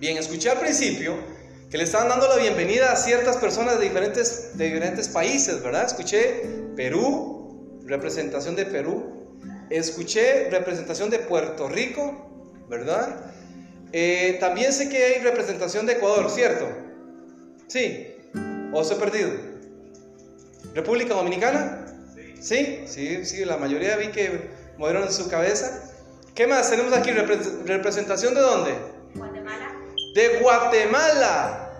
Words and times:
Bien, 0.00 0.16
escuché 0.16 0.48
al 0.48 0.58
principio 0.58 1.14
que 1.70 1.76
le 1.76 1.84
estaban 1.84 2.08
dando 2.08 2.26
la 2.26 2.36
bienvenida 2.36 2.90
a 2.90 2.96
ciertas 2.96 3.36
personas 3.36 3.78
de 3.78 3.84
diferentes, 3.84 4.56
de 4.56 4.64
diferentes 4.64 5.10
países, 5.10 5.62
¿verdad? 5.62 5.84
Escuché 5.84 6.42
Perú, 6.74 7.82
representación 7.84 8.56
de 8.56 8.64
Perú, 8.64 9.36
escuché 9.68 10.48
representación 10.48 11.10
de 11.10 11.18
Puerto 11.18 11.68
Rico, 11.68 12.56
¿verdad? 12.66 13.30
Eh, 13.92 14.38
también 14.40 14.72
sé 14.72 14.88
que 14.88 15.04
hay 15.04 15.20
representación 15.20 15.84
de 15.84 15.92
Ecuador, 15.92 16.30
¿cierto? 16.30 16.66
Sí, 17.66 18.16
o 18.72 18.82
se 18.82 18.94
he 18.94 18.96
perdido. 18.96 19.32
¿República 20.74 21.12
Dominicana? 21.12 21.84
Sí, 22.40 22.84
sí, 22.86 23.26
sí, 23.26 23.44
la 23.44 23.58
mayoría 23.58 23.96
vi 23.96 24.08
que 24.08 24.48
movieron 24.78 25.12
su 25.12 25.28
cabeza. 25.28 25.92
¿Qué 26.34 26.46
más? 26.46 26.70
Tenemos 26.70 26.94
aquí 26.94 27.10
representación 27.10 28.32
de 28.32 28.40
dónde? 28.40 28.99
De 30.14 30.40
Guatemala. 30.40 31.72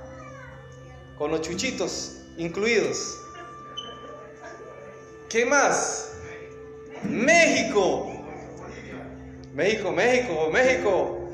Con 1.19 1.30
los 1.30 1.43
chuchitos 1.43 2.23
incluidos. 2.37 3.16
¿Qué 5.29 5.45
más? 5.45 6.12
México. 7.02 8.12
México, 9.52 9.93
México, 9.93 10.51
México. 10.51 11.30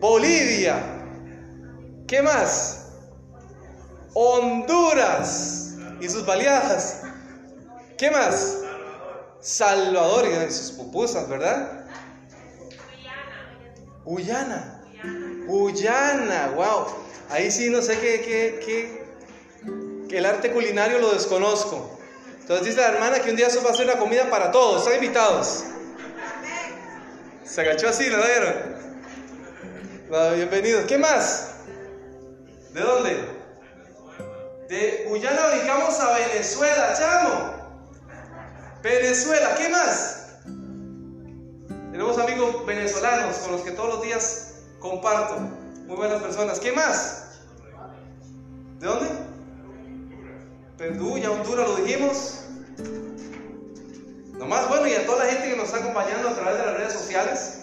Bolivia. 0.00 0.76
¿Qué 2.06 2.20
más? 2.22 2.90
Honduras 4.14 5.76
y 6.00 6.08
sus 6.08 6.26
baleadas. 6.26 7.02
¿Qué 7.96 8.10
más? 8.10 8.58
Salvador 9.40 10.26
y 10.26 10.52
sus 10.52 10.72
pupusas, 10.72 11.28
¿verdad? 11.28 11.86
Guyana. 12.84 14.02
Guyana, 14.04 14.71
wow. 16.56 16.86
Ahí 17.30 17.50
sí 17.50 17.70
no 17.70 17.82
sé 17.82 17.98
qué, 17.98 18.20
qué, 18.20 19.02
qué, 20.08 20.18
el 20.18 20.26
arte 20.26 20.50
culinario 20.50 20.98
lo 20.98 21.12
desconozco. 21.12 21.98
Entonces 22.40 22.66
dice 22.66 22.80
la 22.80 22.88
hermana 22.88 23.20
que 23.20 23.30
un 23.30 23.36
día 23.36 23.46
eso 23.46 23.62
va 23.62 23.70
a 23.70 23.74
ser 23.74 23.86
una 23.86 23.98
comida 23.98 24.28
para 24.28 24.50
todos, 24.50 24.82
están 24.82 24.94
invitados. 24.94 25.64
Se 27.44 27.60
agachó 27.60 27.88
así, 27.88 28.08
¿lo 28.08 28.18
vieron? 28.18 28.72
bienvenidos. 30.36 30.84
¿Qué 30.84 30.98
más? 30.98 31.54
¿De 32.72 32.80
dónde? 32.80 33.16
De 34.68 35.06
Guyana 35.08 35.40
ubicamos 35.54 35.98
a 36.00 36.18
Venezuela, 36.18 36.94
chamo. 36.98 37.52
Venezuela, 38.82 39.54
¿qué 39.56 39.68
más? 39.68 40.18
Tenemos 41.92 42.18
amigos 42.18 42.66
venezolanos 42.66 43.36
con 43.36 43.52
los 43.52 43.62
que 43.62 43.70
todos 43.70 43.88
los 43.94 44.02
días 44.02 44.51
comparto. 44.82 45.38
Muy 45.86 45.96
buenas 45.96 46.20
personas. 46.20 46.58
¿Qué 46.58 46.72
más? 46.72 47.24
¿De 48.80 48.86
dónde? 48.86 49.08
Perú, 50.76 51.16
ya 51.16 51.30
Honduras 51.30 51.68
lo 51.68 51.76
dijimos. 51.76 52.40
Nomás 54.32 54.68
bueno, 54.68 54.88
y 54.88 54.94
a 54.94 55.06
toda 55.06 55.24
la 55.24 55.30
gente 55.30 55.50
que 55.50 55.56
nos 55.56 55.66
está 55.66 55.78
acompañando 55.78 56.28
a 56.28 56.34
través 56.34 56.58
de 56.58 56.66
las 56.66 56.76
redes 56.76 56.92
sociales. 56.92 57.58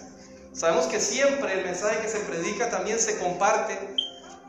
Sabemos 0.54 0.86
que 0.86 0.98
siempre 0.98 1.52
el 1.52 1.64
mensaje 1.64 2.00
que 2.00 2.08
se 2.08 2.20
predica 2.20 2.70
también 2.70 2.98
se 2.98 3.18
comparte 3.18 3.78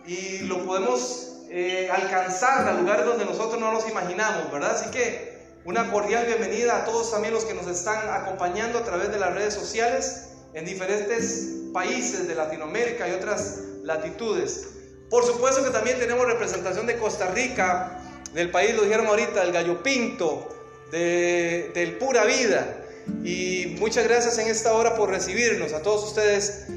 y 0.06 0.40
lo 0.40 0.66
podemos 0.66 1.34
eh, 1.50 1.90
alcanzar 1.92 2.68
a 2.68 2.74
lugares 2.74 3.06
donde 3.06 3.26
nosotros 3.26 3.60
no 3.60 3.72
nos 3.72 3.88
imaginamos, 3.88 4.52
¿verdad? 4.52 4.72
Así 4.76 4.90
que 4.90 5.60
una 5.66 5.92
cordial 5.92 6.26
bienvenida 6.26 6.78
a 6.78 6.86
todos 6.86 7.12
también 7.12 7.34
los 7.34 7.44
que 7.46 7.54
nos 7.54 7.68
están 7.68 8.10
acompañando 8.10 8.80
a 8.80 8.84
través 8.84 9.12
de 9.12 9.20
las 9.20 9.34
redes 9.34 9.54
sociales 9.54 10.30
en 10.54 10.66
diferentes 10.66 11.61
países 11.72 12.28
de 12.28 12.36
Latinoamérica 12.36 13.08
y 13.08 13.12
otras 13.12 13.60
latitudes. 13.84 14.68
Por 15.10 15.26
supuesto 15.26 15.64
que 15.64 15.72
también 15.72 16.00
tenemos 16.00 16.26
representación 16.26 16.88
de 16.88 16.98
Costa 16.98 17.28
Rica, 17.32 18.00
del 18.34 18.50
país, 18.50 18.76
lo 18.76 18.84
dijeron 18.84 19.08
ahorita, 19.08 19.42
del 19.44 19.52
Gallo 19.52 19.84
Pinto, 19.84 20.48
del 20.92 21.98
Pura 22.00 22.26
Vida. 22.26 22.78
Y 23.24 23.76
muchas 23.80 24.06
gracias 24.06 24.38
en 24.38 24.48
esta 24.48 24.74
hora 24.74 24.96
por 24.96 25.10
recibirnos. 25.10 25.74
A 25.74 25.82
todos 25.82 26.06
ustedes 26.06 26.68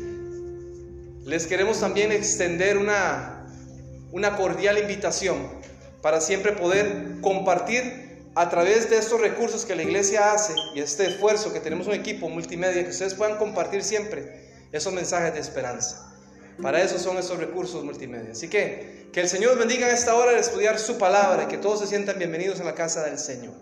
les 1.25 1.47
queremos 1.47 1.81
también 1.81 2.13
extender 2.13 2.77
una, 2.77 3.47
una 4.11 4.37
cordial 4.37 4.79
invitación 4.79 5.49
para 6.03 6.21
siempre 6.21 6.53
poder 6.53 7.21
compartir 7.21 8.05
a 8.35 8.51
través 8.51 8.91
de 8.91 8.99
estos 8.99 9.21
recursos 9.21 9.65
que 9.65 9.77
la 9.77 9.85
iglesia 9.85 10.33
hace 10.33 10.55
y 10.75 10.81
este 10.81 11.07
esfuerzo 11.07 11.53
que 11.53 11.61
tenemos 11.61 11.87
un 11.87 11.95
equipo 11.95 12.29
multimedia, 12.29 12.83
que 12.83 12.91
ustedes 12.91 13.15
puedan 13.15 13.39
compartir 13.39 13.85
siempre 13.85 14.44
esos 14.77 14.93
mensajes 14.93 15.35
de 15.35 15.41
esperanza. 15.41 16.11
Para 16.61 16.83
eso 16.83 16.99
son 16.99 17.17
esos 17.19 17.39
recursos 17.39 17.85
multimedia. 17.85 18.33
Así 18.33 18.49
que 18.49 19.09
que 19.13 19.21
el 19.21 19.29
Señor 19.29 19.57
bendiga 19.57 19.89
en 19.89 19.95
esta 19.95 20.17
hora 20.17 20.33
de 20.33 20.41
estudiar 20.41 20.77
su 20.81 20.99
palabra 20.99 21.45
y 21.45 21.47
que 21.47 21.57
todos 21.57 21.79
se 21.79 21.87
sientan 21.87 22.19
bienvenidos 22.19 22.59
en 22.59 22.67
la 22.67 22.75
casa 22.75 23.05
del 23.05 23.17
Señor. 23.17 23.55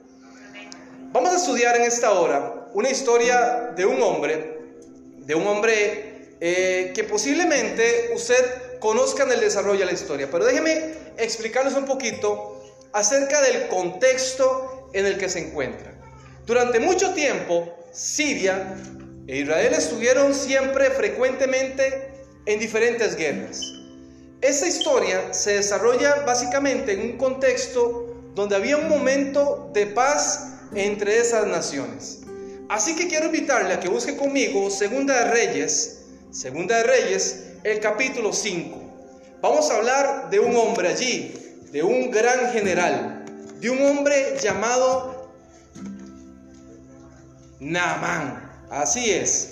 Vamos 1.12 1.30
a 1.30 1.36
estudiar 1.36 1.76
en 1.76 1.82
esta 1.82 2.12
hora 2.12 2.68
una 2.72 2.88
historia 2.88 3.72
de 3.76 3.84
un 3.84 4.00
hombre, 4.00 4.58
de 5.18 5.34
un 5.34 5.46
hombre 5.46 6.36
eh, 6.40 6.92
que 6.94 7.04
posiblemente 7.04 8.12
usted 8.14 8.78
conozca 8.80 9.24
en 9.24 9.32
el 9.32 9.40
desarrollo 9.40 9.80
de 9.80 9.84
la 9.84 9.92
historia, 9.92 10.30
pero 10.30 10.46
déjeme 10.46 10.94
explicarles 11.18 11.74
un 11.74 11.84
poquito 11.84 12.64
acerca 12.94 13.42
del 13.42 13.68
contexto 13.68 14.88
en 14.94 15.04
el 15.04 15.18
que 15.18 15.28
se 15.28 15.40
encuentra. 15.40 15.92
Durante 16.46 16.80
mucho 16.80 17.12
tiempo, 17.12 17.76
Siria 17.92 18.74
e 19.27 19.38
Israel 19.38 19.75
estuvieron 19.75 20.34
siempre 20.34 20.91
frecuentemente 20.91 22.12
en 22.47 22.59
diferentes 22.59 23.16
guerras. 23.16 23.60
Esta 24.41 24.66
historia 24.66 25.33
se 25.33 25.55
desarrolla 25.55 26.22
básicamente 26.27 26.93
en 26.93 27.12
un 27.12 27.16
contexto 27.16 28.16
donde 28.34 28.56
había 28.56 28.77
un 28.77 28.88
momento 28.88 29.71
de 29.72 29.87
paz 29.87 30.55
entre 30.75 31.19
esas 31.19 31.47
naciones. 31.47 32.21
Así 32.69 32.97
que 32.97 33.06
quiero 33.06 33.27
invitarle 33.27 33.75
a 33.75 33.81
que 33.81 33.88
busque 33.88 34.16
conmigo 34.16 34.71
Segunda 34.71 35.25
de 35.25 35.31
Reyes, 35.31 36.06
Segunda 36.31 36.78
de 36.78 36.84
Reyes, 36.84 37.44
el 37.62 37.78
capítulo 37.81 38.33
5. 38.33 38.81
Vamos 39.41 39.71
a 39.71 39.77
hablar 39.77 40.31
de 40.31 40.41
un 40.41 40.56
hombre 40.56 40.89
allí 40.89 41.34
de 41.72 41.83
un 41.83 42.10
gran 42.10 42.53
general, 42.53 43.25
de 43.60 43.71
un 43.71 43.83
hombre 43.83 44.37
llamado 44.41 45.33
Naamán. 47.60 48.51
Así 48.72 49.10
es, 49.10 49.50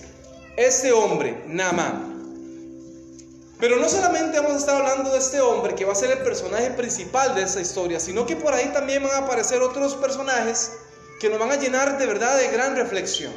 este 0.57 0.93
hombre, 0.93 1.45
Naamán. 1.47 2.09
Pero 3.61 3.77
no 3.77 3.87
solamente 3.87 4.39
vamos 4.39 4.55
a 4.55 4.59
estar 4.59 4.77
hablando 4.77 5.13
de 5.13 5.19
este 5.19 5.43
hombre 5.43 5.75
que 5.75 5.85
va 5.85 5.93
a 5.93 5.95
ser 5.95 6.11
el 6.11 6.25
personaje 6.25 6.71
principal 6.71 7.35
de 7.35 7.43
esta 7.43 7.61
historia, 7.61 8.01
sino 8.01 8.25
que 8.25 8.35
por 8.35 8.55
ahí 8.55 8.71
también 8.73 9.03
van 9.03 9.13
a 9.13 9.27
aparecer 9.27 9.61
otros 9.61 9.95
personajes 9.97 10.73
que 11.21 11.29
nos 11.29 11.39
van 11.39 11.51
a 11.53 11.57
llenar 11.57 11.99
de 11.99 12.07
verdad 12.07 12.35
de 12.39 12.49
gran 12.49 12.77
reflexión. 12.77 13.31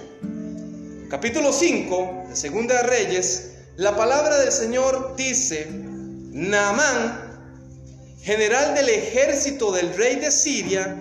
Capítulo 1.09 1.51
5 1.51 2.27
de 2.29 2.35
Segunda 2.37 2.75
de 2.75 2.83
Reyes, 2.83 3.51
la 3.75 3.93
palabra 3.97 4.37
del 4.37 4.53
Señor 4.53 5.17
dice, 5.17 5.67
Naamán 5.69 7.41
general 8.21 8.73
del 8.73 8.87
ejército 8.87 9.73
del 9.73 9.93
rey 9.97 10.15
de 10.15 10.31
Siria, 10.31 10.95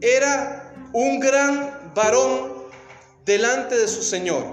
era 0.00 0.74
un 0.92 1.20
gran 1.20 1.92
varón 1.94 2.59
delante 3.30 3.78
de 3.78 3.86
su 3.86 4.02
Señor 4.02 4.44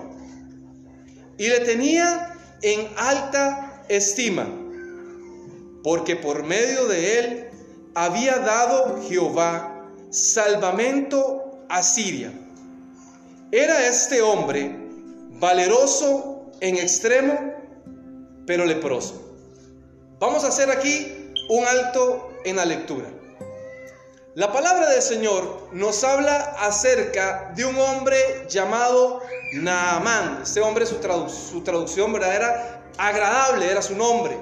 y 1.40 1.48
le 1.48 1.62
tenía 1.62 2.38
en 2.62 2.88
alta 2.96 3.84
estima, 3.90 4.48
porque 5.84 6.16
por 6.16 6.44
medio 6.44 6.86
de 6.86 7.20
él 7.20 7.48
había 7.96 8.38
dado 8.38 9.02
Jehová 9.10 9.84
salvamento 10.12 11.66
a 11.70 11.82
Siria. 11.82 12.32
Era 13.52 13.88
este 13.88 14.22
hombre 14.22 14.78
valeroso 15.40 16.52
en 16.60 16.76
extremo, 16.76 17.34
pero 18.46 18.64
leproso. 18.64 19.36
Vamos 20.20 20.44
a 20.44 20.50
hacer 20.50 20.70
aquí 20.70 21.32
un 21.50 21.66
alto 21.66 22.30
en 22.46 22.58
la 22.58 22.66
lectura. 22.66 23.10
La 24.38 24.54
palabra 24.54 24.92
del 24.92 25.02
Señor 25.02 25.70
nos 25.72 26.04
habla 26.04 26.38
acerca 26.60 27.52
de 27.56 27.66
un 27.66 27.76
hombre 27.76 28.46
llamado 28.48 29.24
Naamán. 29.54 30.42
Este 30.44 30.62
hombre, 30.62 30.86
su, 30.86 30.98
traducción 31.64 32.14
verdadera, 32.14 32.84
agradable, 33.00 33.68
era 33.68 33.82
su 33.82 33.96
nombre. 33.96 34.38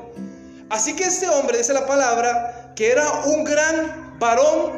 Así 0.70 0.98
que 0.98 1.06
este 1.06 1.30
hombre, 1.30 1.60
dice 1.60 1.72
la 1.72 1.88
palabra, 1.88 2.74
que 2.76 2.92
era 2.92 3.10
un 3.24 3.46
gran 3.46 4.20
varón 4.20 4.74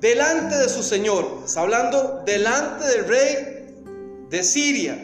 delante 0.00 0.58
de 0.58 0.68
su 0.68 0.82
Señor. 0.82 1.44
Está 1.46 1.62
hablando 1.62 2.22
delante 2.26 2.86
del 2.88 3.08
rey 3.08 3.74
de 4.28 4.44
Siria. 4.44 5.02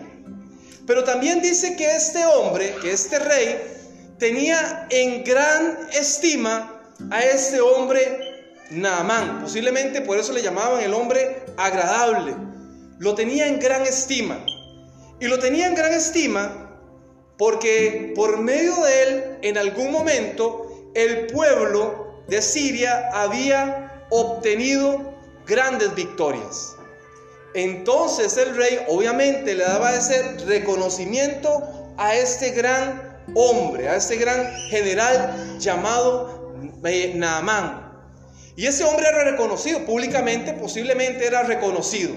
Pero 0.87 1.05
también 1.05 1.41
dice 1.41 1.75
que 1.75 1.97
este 1.97 2.23
hombre, 2.27 2.77
que 2.83 2.93
este 2.93 3.19
rey, 3.19 3.63
tenía 4.19 4.87
en 4.91 5.25
gran 5.25 5.89
estima 5.95 6.83
a 7.11 7.21
este 7.23 7.63
hombre 7.63 8.34
Naamán. 8.71 9.41
Posiblemente 9.41 10.01
por 10.01 10.19
eso 10.19 10.33
le 10.33 10.43
llamaban 10.43 10.81
el 10.83 10.95
hombre 10.95 11.45
agradable. 11.57 12.35
Lo 12.99 13.15
tenía 13.15 13.47
en 13.47 13.61
gran 13.61 13.83
estima. 13.83 14.45
Y 15.21 15.27
lo 15.27 15.39
tenía 15.39 15.67
en 15.67 15.75
gran 15.75 15.93
estima 15.93 16.65
porque 17.37 18.13
por 18.15 18.39
medio 18.39 18.77
de 18.83 19.03
él, 19.03 19.39
en 19.43 19.59
algún 19.59 19.91
momento, 19.91 20.91
el 20.95 21.27
pueblo 21.27 22.23
de 22.29 22.41
Siria 22.41 23.11
había 23.13 24.07
obtenido 24.11 25.15
grandes 25.47 25.95
victorias. 25.95 26.77
Entonces 27.55 28.37
el 28.37 28.57
rey 28.57 28.81
obviamente 28.89 29.55
le 29.55 29.65
daba 29.65 29.95
ese 29.95 30.37
reconocimiento 30.47 31.93
a 31.97 32.15
este 32.15 32.51
gran 32.51 33.21
hombre, 33.35 33.89
a 33.89 33.97
este 33.97 34.17
gran 34.17 34.53
general 34.69 35.59
llamado 35.59 36.55
eh, 36.85 37.13
Naamán. 37.15 37.84
Y 38.57 38.67
ese 38.67 38.85
hombre 38.85 39.09
era 39.09 39.25
reconocido 39.25 39.85
públicamente, 39.85 40.53
posiblemente 40.53 41.27
era 41.27 41.43
reconocido. 41.43 42.15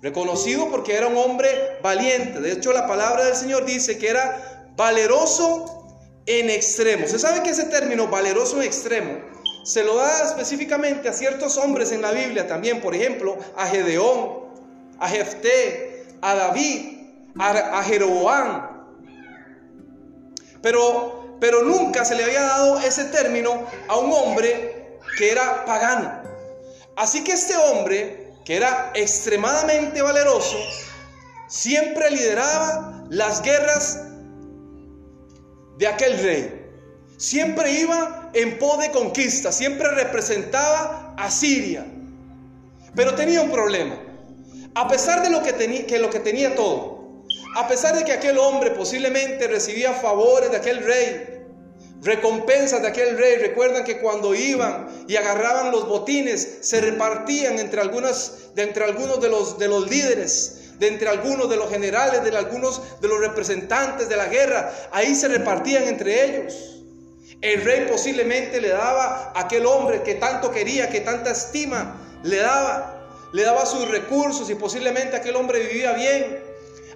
Reconocido 0.00 0.70
porque 0.70 0.94
era 0.94 1.08
un 1.08 1.16
hombre 1.16 1.78
valiente. 1.82 2.40
De 2.40 2.52
hecho, 2.52 2.72
la 2.72 2.86
palabra 2.86 3.24
del 3.24 3.34
Señor 3.34 3.66
dice 3.66 3.98
que 3.98 4.08
era 4.08 4.70
valeroso 4.76 5.88
en 6.24 6.48
extremo. 6.50 7.06
¿Se 7.06 7.18
sabe 7.18 7.42
que 7.42 7.50
ese 7.50 7.64
término 7.64 8.06
valeroso 8.06 8.56
en 8.60 8.62
extremo 8.62 9.18
se 9.64 9.84
lo 9.84 9.96
da 9.96 10.24
específicamente 10.24 11.08
a 11.08 11.12
ciertos 11.12 11.58
hombres 11.58 11.92
en 11.92 12.00
la 12.00 12.12
Biblia 12.12 12.46
también? 12.46 12.80
Por 12.80 12.94
ejemplo, 12.94 13.36
a 13.56 13.66
Gedeón, 13.66 14.44
a 14.98 15.08
Jefté, 15.08 16.06
a 16.22 16.34
David, 16.34 16.98
a, 17.38 17.78
a 17.78 17.82
Jeroboam. 17.82 18.86
Pero, 20.62 21.36
pero 21.40 21.62
nunca 21.62 22.04
se 22.04 22.14
le 22.14 22.24
había 22.24 22.42
dado 22.42 22.78
ese 22.80 23.04
término 23.06 23.66
a 23.88 23.96
un 23.98 24.12
hombre 24.12 24.77
que 25.18 25.32
era 25.32 25.64
pagano. 25.64 26.22
Así 26.94 27.24
que 27.24 27.32
este 27.32 27.56
hombre, 27.56 28.34
que 28.44 28.56
era 28.56 28.92
extremadamente 28.94 30.00
valeroso, 30.00 30.56
siempre 31.48 32.08
lideraba 32.12 33.04
las 33.10 33.42
guerras 33.42 34.00
de 35.76 35.86
aquel 35.88 36.18
rey. 36.22 36.54
Siempre 37.16 37.72
iba 37.72 38.30
en 38.32 38.58
pos 38.60 38.78
de 38.78 38.92
conquista, 38.92 39.50
siempre 39.50 39.90
representaba 39.90 41.14
a 41.18 41.30
Siria. 41.32 41.84
Pero 42.94 43.16
tenía 43.16 43.42
un 43.42 43.50
problema. 43.50 43.98
A 44.76 44.86
pesar 44.86 45.22
de 45.22 45.30
lo 45.30 45.42
que, 45.42 45.52
tenía, 45.52 45.84
que 45.84 45.98
lo 45.98 46.10
que 46.10 46.20
tenía 46.20 46.54
todo, 46.54 47.24
a 47.56 47.66
pesar 47.66 47.96
de 47.96 48.04
que 48.04 48.12
aquel 48.12 48.38
hombre 48.38 48.70
posiblemente 48.70 49.48
recibía 49.48 49.94
favores 49.94 50.52
de 50.52 50.58
aquel 50.58 50.84
rey, 50.84 51.27
recompensas 52.02 52.82
de 52.82 52.88
aquel 52.88 53.18
rey, 53.18 53.36
recuerdan 53.36 53.84
que 53.84 53.98
cuando 53.98 54.34
iban 54.34 54.88
y 55.08 55.16
agarraban 55.16 55.72
los 55.72 55.88
botines, 55.88 56.58
se 56.60 56.80
repartían 56.80 57.58
entre, 57.58 57.80
algunas, 57.80 58.54
de 58.54 58.62
entre 58.62 58.84
algunos 58.84 59.20
de 59.20 59.28
los, 59.28 59.58
de 59.58 59.68
los 59.68 59.90
líderes, 59.90 60.74
de 60.78 60.88
entre 60.88 61.08
algunos 61.08 61.50
de 61.50 61.56
los 61.56 61.70
generales, 61.70 62.22
de 62.22 62.36
algunos 62.36 63.00
de 63.00 63.08
los 63.08 63.18
representantes 63.20 64.08
de 64.08 64.16
la 64.16 64.26
guerra, 64.26 64.72
ahí 64.92 65.14
se 65.14 65.28
repartían 65.28 65.84
entre 65.84 66.24
ellos. 66.24 66.54
El 67.40 67.62
rey 67.64 67.86
posiblemente 67.90 68.60
le 68.60 68.68
daba 68.68 69.32
a 69.34 69.40
aquel 69.40 69.66
hombre 69.66 70.02
que 70.02 70.14
tanto 70.14 70.50
quería, 70.50 70.88
que 70.88 71.00
tanta 71.00 71.30
estima 71.30 71.96
le 72.22 72.38
daba, 72.38 73.28
le 73.32 73.42
daba 73.42 73.66
sus 73.66 73.88
recursos 73.88 74.50
y 74.50 74.54
posiblemente 74.54 75.16
aquel 75.16 75.36
hombre 75.36 75.60
vivía 75.60 75.92
bien, 75.92 76.38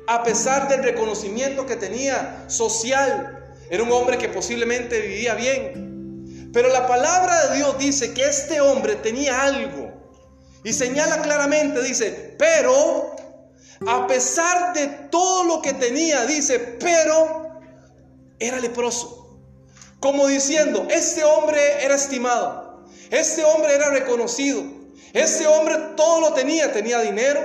a 0.06 0.22
pesar 0.24 0.68
del 0.68 0.82
reconocimiento 0.82 1.66
que 1.66 1.76
tenía 1.76 2.44
social. 2.48 3.41
Era 3.72 3.84
un 3.84 3.90
hombre 3.90 4.18
que 4.18 4.28
posiblemente 4.28 5.00
vivía 5.00 5.34
bien. 5.34 6.50
Pero 6.52 6.68
la 6.68 6.86
palabra 6.86 7.48
de 7.48 7.56
Dios 7.56 7.78
dice 7.78 8.12
que 8.12 8.22
este 8.22 8.60
hombre 8.60 8.96
tenía 8.96 9.40
algo. 9.40 9.90
Y 10.62 10.74
señala 10.74 11.22
claramente, 11.22 11.82
dice, 11.82 12.36
pero 12.38 13.16
a 13.86 14.06
pesar 14.06 14.74
de 14.74 14.88
todo 15.10 15.44
lo 15.44 15.62
que 15.62 15.72
tenía, 15.72 16.26
dice, 16.26 16.58
pero 16.58 17.62
era 18.38 18.60
leproso. 18.60 19.40
Como 20.00 20.26
diciendo, 20.26 20.86
este 20.90 21.24
hombre 21.24 21.82
era 21.82 21.94
estimado, 21.94 22.84
este 23.10 23.42
hombre 23.42 23.74
era 23.74 23.88
reconocido, 23.88 24.64
ese 25.14 25.46
hombre 25.46 25.76
todo 25.96 26.20
lo 26.20 26.34
tenía, 26.34 26.70
tenía 26.72 26.98
dinero, 27.00 27.40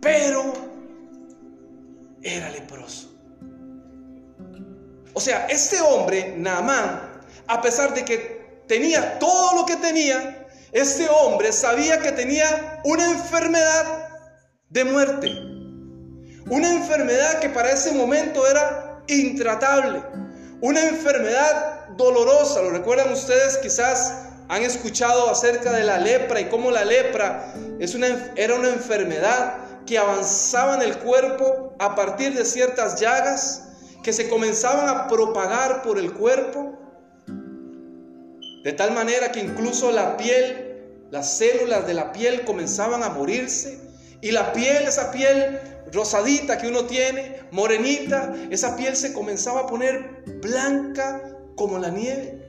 pero 0.00 0.65
era 2.22 2.50
leproso. 2.50 3.12
O 5.14 5.20
sea, 5.20 5.46
este 5.46 5.80
hombre, 5.80 6.34
Naamán, 6.36 7.22
a 7.46 7.62
pesar 7.62 7.94
de 7.94 8.04
que 8.04 8.60
tenía 8.66 9.18
todo 9.18 9.54
lo 9.54 9.66
que 9.66 9.76
tenía, 9.76 10.46
este 10.72 11.08
hombre 11.08 11.52
sabía 11.52 12.00
que 12.00 12.12
tenía 12.12 12.80
una 12.84 13.10
enfermedad 13.10 14.08
de 14.68 14.84
muerte. 14.84 15.28
Una 16.50 16.70
enfermedad 16.70 17.40
que 17.40 17.48
para 17.48 17.70
ese 17.70 17.92
momento 17.92 18.46
era 18.46 19.00
intratable. 19.08 20.02
Una 20.60 20.86
enfermedad 20.86 21.88
dolorosa. 21.96 22.62
¿Lo 22.62 22.70
recuerdan 22.70 23.12
ustedes 23.12 23.56
quizás 23.58 24.26
han 24.48 24.62
escuchado 24.62 25.30
acerca 25.30 25.72
de 25.72 25.84
la 25.84 25.98
lepra 25.98 26.40
y 26.40 26.48
cómo 26.48 26.70
la 26.70 26.84
lepra 26.84 27.52
es 27.80 27.94
una, 27.94 28.32
era 28.36 28.54
una 28.54 28.68
enfermedad 28.68 29.54
que 29.86 29.98
avanzaba 29.98 30.82
el 30.84 30.98
cuerpo 30.98 31.74
a 31.78 31.94
partir 31.94 32.34
de 32.34 32.44
ciertas 32.44 33.00
llagas 33.00 33.62
que 34.02 34.12
se 34.12 34.28
comenzaban 34.28 34.88
a 34.88 35.08
propagar 35.08 35.82
por 35.82 35.98
el 35.98 36.12
cuerpo, 36.12 36.78
de 38.62 38.72
tal 38.72 38.92
manera 38.92 39.32
que 39.32 39.40
incluso 39.40 39.90
la 39.92 40.16
piel, 40.16 40.82
las 41.10 41.38
células 41.38 41.86
de 41.86 41.94
la 41.94 42.12
piel 42.12 42.44
comenzaban 42.44 43.02
a 43.02 43.10
morirse 43.10 43.80
y 44.20 44.32
la 44.32 44.52
piel, 44.52 44.84
esa 44.84 45.10
piel 45.12 45.60
rosadita 45.92 46.58
que 46.58 46.66
uno 46.68 46.84
tiene, 46.86 47.40
morenita, 47.52 48.34
esa 48.50 48.76
piel 48.76 48.96
se 48.96 49.12
comenzaba 49.12 49.60
a 49.60 49.66
poner 49.66 50.22
blanca 50.40 51.36
como 51.54 51.78
la 51.78 51.90
nieve. 51.90 52.42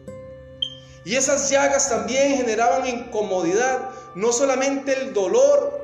Y 1.05 1.15
esas 1.15 1.49
llagas 1.49 1.89
también 1.89 2.37
generaban 2.37 2.87
incomodidad, 2.87 3.91
no 4.15 4.31
solamente 4.31 4.93
el 4.93 5.13
dolor, 5.13 5.76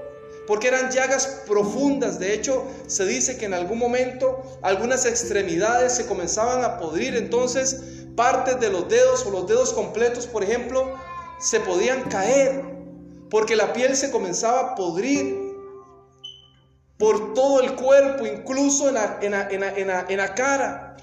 porque 0.48 0.68
eran 0.68 0.92
llagas 0.92 1.44
profundas. 1.48 2.19
De 2.19 2.34
hecho, 2.34 2.66
se 2.88 3.06
dice 3.06 3.38
que 3.38 3.45
en 3.45 3.54
algún 3.54 3.78
momento 3.78 4.44
algunas 4.62 5.06
extremidades 5.06 5.94
se 5.94 6.06
comenzaban 6.06 6.63
a 6.63 6.78
podrir, 6.78 7.16
entonces 7.16 7.81
partes 8.16 8.60
de 8.60 8.69
los 8.69 8.88
dedos 8.90 9.25
o 9.25 9.31
los 9.31 9.48
dedos 9.48 9.74
completos, 9.74 10.28
por 10.28 10.44
ejemplo, 10.44 10.95
se 11.40 11.60
podían 11.60 12.04
caer, 12.10 12.63
porque 13.30 13.56
la 13.56 13.74
piel 13.74 13.95
se 13.95 14.12
comenzaba 14.12 14.60
a 14.60 14.75
podrir 14.75 15.44
por 16.98 17.34
todo 17.34 17.62
el 17.62 17.75
cuerpo, 17.75 18.25
incluso 18.25 18.88
en 18.88 18.96
la, 18.96 20.36
cara. 20.36 20.96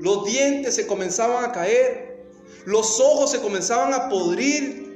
Los 0.00 0.24
dientes 0.26 0.74
se 0.74 0.86
comenzaban 0.86 1.44
a 1.44 1.52
caer. 1.52 2.26
Los 2.64 3.00
ojos 3.00 3.30
se 3.30 3.40
comenzaban 3.40 3.94
a 3.94 4.08
podrir. 4.08 4.86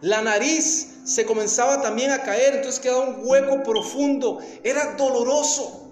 La 0.00 0.22
nariz 0.22 0.95
se 1.06 1.24
comenzaba 1.24 1.80
también 1.80 2.10
a 2.10 2.22
caer. 2.22 2.56
Entonces 2.56 2.80
quedaba 2.80 3.08
un 3.08 3.20
hueco 3.22 3.62
profundo. 3.62 4.40
Era 4.62 4.94
doloroso. 4.98 5.84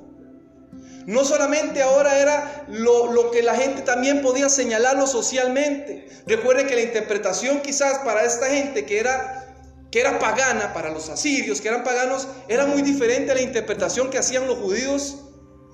No 1.06 1.24
solamente 1.24 1.82
ahora 1.82 2.18
era 2.18 2.64
lo, 2.68 3.12
lo, 3.12 3.30
que 3.30 3.42
la 3.42 3.54
gente 3.54 3.82
también 3.82 4.22
podía 4.22 4.48
señalarlo 4.48 5.06
socialmente. 5.06 6.08
Recuerde 6.26 6.66
que 6.66 6.74
la 6.74 6.80
interpretación 6.82 7.60
quizás 7.60 7.98
para 7.98 8.24
esta 8.24 8.46
gente 8.46 8.86
que 8.86 9.00
era, 9.00 9.54
que 9.90 10.00
era 10.00 10.18
pagana, 10.18 10.72
para 10.72 10.90
los 10.90 11.10
asirios, 11.10 11.60
que 11.60 11.68
eran 11.68 11.84
paganos, 11.84 12.26
era 12.48 12.64
muy 12.64 12.80
diferente 12.80 13.32
a 13.32 13.34
la 13.34 13.42
interpretación 13.42 14.08
que 14.08 14.16
hacían 14.16 14.46
los 14.46 14.58
judíos 14.58 15.16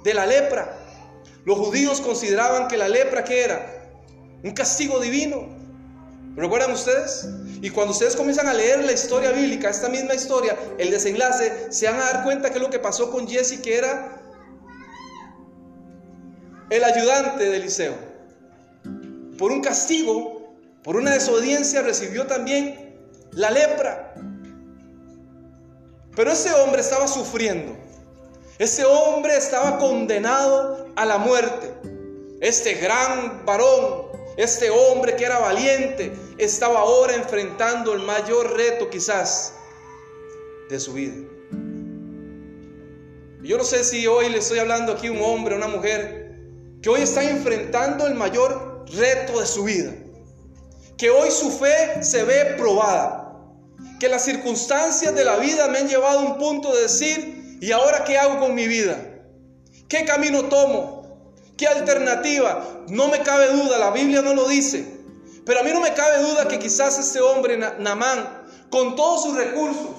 de 0.02 0.14
la 0.14 0.26
lepra. 0.26 0.76
Los 1.44 1.59
judíos 1.59 2.00
consideraban 2.00 2.66
que 2.66 2.76
la 2.76 2.88
lepra 2.88 3.23
que 3.23 3.44
era 3.44 3.80
un 4.42 4.52
castigo 4.52 4.99
divino. 4.99 5.60
¿Recuerdan 6.37 6.73
ustedes? 6.73 7.29
Y 7.61 7.71
cuando 7.71 7.93
ustedes 7.93 8.15
comienzan 8.15 8.47
a 8.49 8.55
leer 8.55 8.85
la 8.85 8.93
historia 8.93 9.33
bíblica, 9.33 9.69
esta 9.69 9.89
misma 9.89 10.15
historia, 10.15 10.57
el 10.79 10.91
desenlace, 10.91 11.73
se 11.73 11.87
van 11.87 11.97
a 12.01 12.05
dar 12.05 12.25
cuenta 12.25 12.51
que 12.51 12.61
lo 12.61 12.71
que 12.71 12.79
pasó 12.79 13.11
con 13.11 13.27
Jesse, 13.27 13.61
que 13.61 13.77
era 13.77 14.23
el 16.71 16.85
ayudante 16.85 17.45
de 17.45 17.57
Eliseo. 17.57 17.95
Por 19.37 19.51
un 19.51 19.61
castigo, 19.61 20.55
por 20.85 20.97
una 20.97 21.13
desobediencia, 21.13 21.83
recibió 21.83 22.27
también 22.27 22.97
la 23.33 23.51
lepra. 23.51 24.15
Pero 26.15 26.31
ese 26.31 26.53
hombre 26.53 26.81
estaba 26.81 27.09
sufriendo. 27.09 27.77
Ese 28.59 28.85
hombre 28.85 29.37
estaba 29.37 29.79
condenado 29.79 30.87
a 30.95 31.07
la 31.07 31.19
muerte. 31.19 31.75
Este 32.41 32.75
gran 32.75 33.45
varón 33.45 34.11
este 34.37 34.71
hombre 34.71 35.17
que 35.17 35.25
era 35.25 35.39
valiente 35.39 36.13
estaba 36.39 36.81
ahora 36.81 37.15
enfrentando 37.15 37.93
el 37.93 38.03
mayor 38.03 38.57
reto 38.57 38.89
quizás 38.89 39.55
de 40.69 40.81
su 40.81 40.93
vida. 40.93 41.15
Yo 43.43 43.57
no 43.57 43.65
sé 43.65 43.85
si 43.85 44.07
hoy 44.07 44.29
le 44.29 44.39
estoy 44.39 44.59
hablando 44.59 44.93
aquí 44.93 45.09
a 45.09 45.13
un 45.13 45.23
hombre, 45.23 45.55
a 45.55 45.59
una 45.59 45.69
mujer, 45.69 46.37
que 46.83 46.89
hoy 46.89 47.01
está 47.01 47.29
enfrentando 47.29 48.07
el 48.07 48.15
mayor 48.15 48.85
reto 48.93 49.41
de 49.41 49.47
su 49.47 49.65
vida. 49.65 49.93
Que 50.97 51.11
hoy 51.11 51.31
su 51.31 51.51
fe 51.51 52.03
se 52.03 52.23
ve 52.23 52.55
probada. 52.57 53.35
Que 53.99 54.09
las 54.09 54.25
circunstancias 54.25 55.15
de 55.15 55.25
la 55.25 55.37
vida 55.37 55.69
me 55.69 55.79
han 55.79 55.89
llevado 55.89 56.21
a 56.21 56.23
un 56.23 56.39
punto 56.39 56.75
de 56.75 56.83
decir, 56.83 57.41
¿Y 57.61 57.73
ahora 57.73 58.05
qué 58.05 58.17
hago 58.17 58.41
con 58.41 58.55
mi 58.55 58.67
vida? 58.67 58.99
¿Qué 59.87 60.07
camino 60.07 60.45
tomo? 60.45 61.00
¿Qué 61.61 61.69
alternativa? 61.69 62.87
No 62.88 63.09
me 63.09 63.23
cabe 63.23 63.52
duda, 63.52 63.76
la 63.76 63.90
Biblia 63.90 64.23
no 64.23 64.33
lo 64.33 64.49
dice. 64.49 65.05
Pero 65.45 65.61
a 65.61 65.62
mí 65.62 65.71
no 65.75 65.81
me 65.83 65.93
cabe 65.93 66.23
duda 66.23 66.49
que 66.49 66.59
quizás 66.59 66.99
este 66.99 67.21
hombre, 67.21 67.59
Namán, 67.59 68.47
con 68.71 68.97
todos 68.97 69.25
sus 69.25 69.37
recursos, 69.37 69.90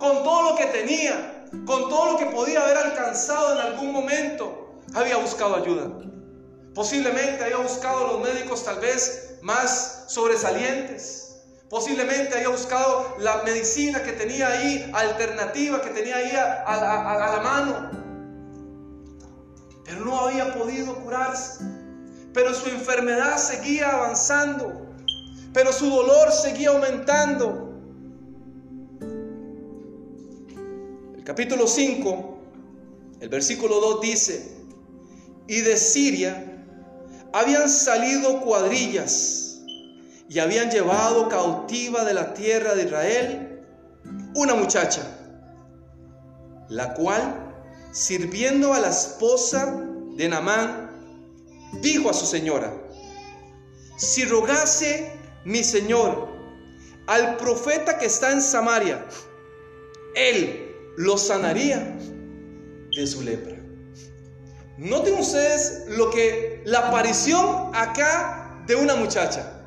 con 0.00 0.24
todo 0.24 0.50
lo 0.50 0.56
que 0.56 0.66
tenía, 0.66 1.46
con 1.64 1.88
todo 1.88 2.10
lo 2.10 2.18
que 2.18 2.26
podía 2.26 2.60
haber 2.60 2.78
alcanzado 2.78 3.52
en 3.52 3.58
algún 3.60 3.92
momento, 3.92 4.80
había 4.94 5.16
buscado 5.18 5.54
ayuda. 5.54 5.92
Posiblemente 6.74 7.44
había 7.44 7.58
buscado 7.58 8.04
a 8.04 8.12
los 8.14 8.20
médicos 8.22 8.64
tal 8.64 8.80
vez 8.80 9.36
más 9.42 10.06
sobresalientes. 10.08 11.36
Posiblemente 11.70 12.34
había 12.34 12.48
buscado 12.48 13.14
la 13.20 13.44
medicina 13.44 14.02
que 14.02 14.10
tenía 14.10 14.48
ahí, 14.48 14.90
alternativa 14.92 15.80
que 15.80 15.90
tenía 15.90 16.16
ahí 16.16 16.32
a, 16.34 17.30
la 17.36 17.40
mano. 17.44 18.05
Pero 19.86 20.04
no 20.04 20.18
había 20.18 20.52
podido 20.54 20.94
curarse. 21.02 21.64
Pero 22.34 22.52
su 22.52 22.68
enfermedad 22.68 23.38
seguía 23.38 23.90
avanzando. 23.90 24.94
Pero 25.52 25.72
su 25.72 25.88
dolor 25.88 26.32
seguía 26.32 26.70
aumentando. 26.70 27.72
El 31.16 31.24
capítulo 31.24 31.66
5, 31.66 32.38
el 33.20 33.28
versículo 33.28 33.80
2 33.80 34.00
dice, 34.00 34.56
y 35.48 35.60
de 35.60 35.76
Siria 35.76 36.64
habían 37.32 37.68
salido 37.68 38.40
cuadrillas 38.40 39.60
y 40.28 40.38
habían 40.38 40.70
llevado 40.70 41.28
cautiva 41.28 42.04
de 42.04 42.14
la 42.14 42.34
tierra 42.34 42.74
de 42.74 42.84
Israel 42.84 43.46
una 44.34 44.54
muchacha, 44.54 45.02
la 46.68 46.94
cual, 46.94 47.45
sirviendo 47.96 48.74
a 48.74 48.80
la 48.80 48.90
esposa 48.90 49.74
de 50.16 50.28
Namán, 50.28 50.90
dijo 51.80 52.10
a 52.10 52.12
su 52.12 52.26
señora, 52.26 52.74
si 53.96 54.26
rogase 54.26 55.12
mi 55.46 55.64
señor 55.64 56.28
al 57.06 57.38
profeta 57.38 57.96
que 57.96 58.04
está 58.04 58.32
en 58.32 58.42
Samaria, 58.42 59.06
él 60.14 60.74
lo 60.98 61.16
sanaría 61.16 61.96
de 62.94 63.06
su 63.06 63.22
lepra. 63.22 63.56
Noten 64.76 65.14
ustedes 65.14 65.84
lo 65.88 66.10
que 66.10 66.60
la 66.66 66.88
aparición 66.88 67.70
acá 67.74 68.62
de 68.66 68.76
una 68.76 68.94
muchacha. 68.94 69.62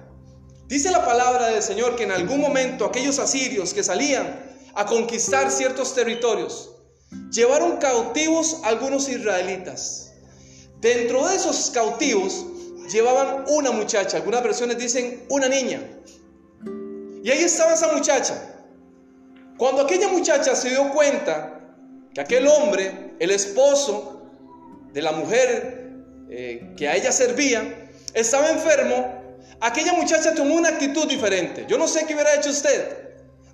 Dice 0.68 0.92
la 0.92 1.04
palabra 1.04 1.48
del 1.48 1.64
Señor 1.64 1.96
que 1.96 2.04
en 2.04 2.12
algún 2.12 2.40
momento 2.40 2.86
aquellos 2.86 3.18
asirios 3.18 3.74
que 3.74 3.82
salían 3.82 4.40
a 4.76 4.86
conquistar 4.86 5.50
ciertos 5.50 5.96
territorios 5.96 6.76
llevaron 7.32 7.78
cautivos 7.78 8.62
algunos 8.64 9.10
israelitas. 9.10 10.14
Dentro 10.80 11.28
de 11.28 11.36
esos 11.36 11.72
cautivos 11.72 12.46
llevaban 12.92 13.46
una 13.48 13.72
muchacha, 13.72 14.18
algunas 14.18 14.44
versiones 14.44 14.78
dicen 14.78 15.26
una 15.30 15.48
niña. 15.48 15.82
Y 17.24 17.30
ahí 17.30 17.44
estaba 17.44 17.74
esa 17.74 17.92
muchacha. 17.92 18.56
Cuando 19.58 19.82
aquella 19.82 20.08
muchacha 20.08 20.56
se 20.56 20.70
dio 20.70 20.90
cuenta 20.92 21.76
que 22.14 22.22
aquel 22.22 22.48
hombre, 22.48 23.16
el 23.20 23.32
esposo 23.32 24.24
de 24.94 25.02
la 25.02 25.12
mujer 25.12 25.92
eh, 26.30 26.74
que 26.78 26.88
a 26.88 26.96
ella 26.96 27.12
servía, 27.12 27.90
estaba 28.14 28.50
enfermo, 28.50 29.38
aquella 29.60 29.94
muchacha 29.94 30.34
tomó 30.34 30.56
una 30.56 30.70
actitud 30.70 31.08
diferente. 31.08 31.66
Yo 31.68 31.78
no 31.78 31.88
sé 31.88 32.06
qué 32.06 32.14
hubiera 32.14 32.36
hecho 32.36 32.50
usted. 32.50 33.09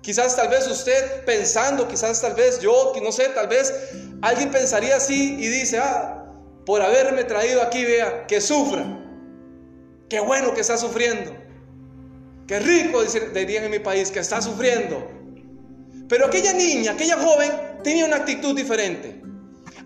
Quizás 0.06 0.36
tal 0.36 0.46
vez 0.46 0.68
usted 0.68 1.24
pensando, 1.24 1.88
quizás 1.88 2.20
tal 2.20 2.34
vez 2.34 2.60
yo, 2.60 2.92
no 3.02 3.10
sé, 3.10 3.28
tal 3.30 3.48
vez 3.48 3.74
alguien 4.22 4.52
pensaría 4.52 4.94
así 4.94 5.34
y 5.34 5.48
dice, 5.48 5.80
ah, 5.80 6.30
por 6.64 6.80
haberme 6.80 7.24
traído 7.24 7.60
aquí, 7.60 7.84
vea, 7.84 8.24
que 8.28 8.40
sufra. 8.40 8.84
Qué 10.08 10.20
bueno 10.20 10.54
que 10.54 10.60
está 10.60 10.78
sufriendo. 10.78 11.36
Qué 12.46 12.60
rico, 12.60 13.02
dirían 13.34 13.64
en 13.64 13.70
mi 13.72 13.80
país, 13.80 14.12
que 14.12 14.20
está 14.20 14.40
sufriendo. 14.40 15.10
Pero 16.08 16.26
aquella 16.26 16.52
niña, 16.52 16.92
aquella 16.92 17.16
joven, 17.16 17.50
tenía 17.82 18.04
una 18.04 18.18
actitud 18.18 18.54
diferente. 18.54 19.20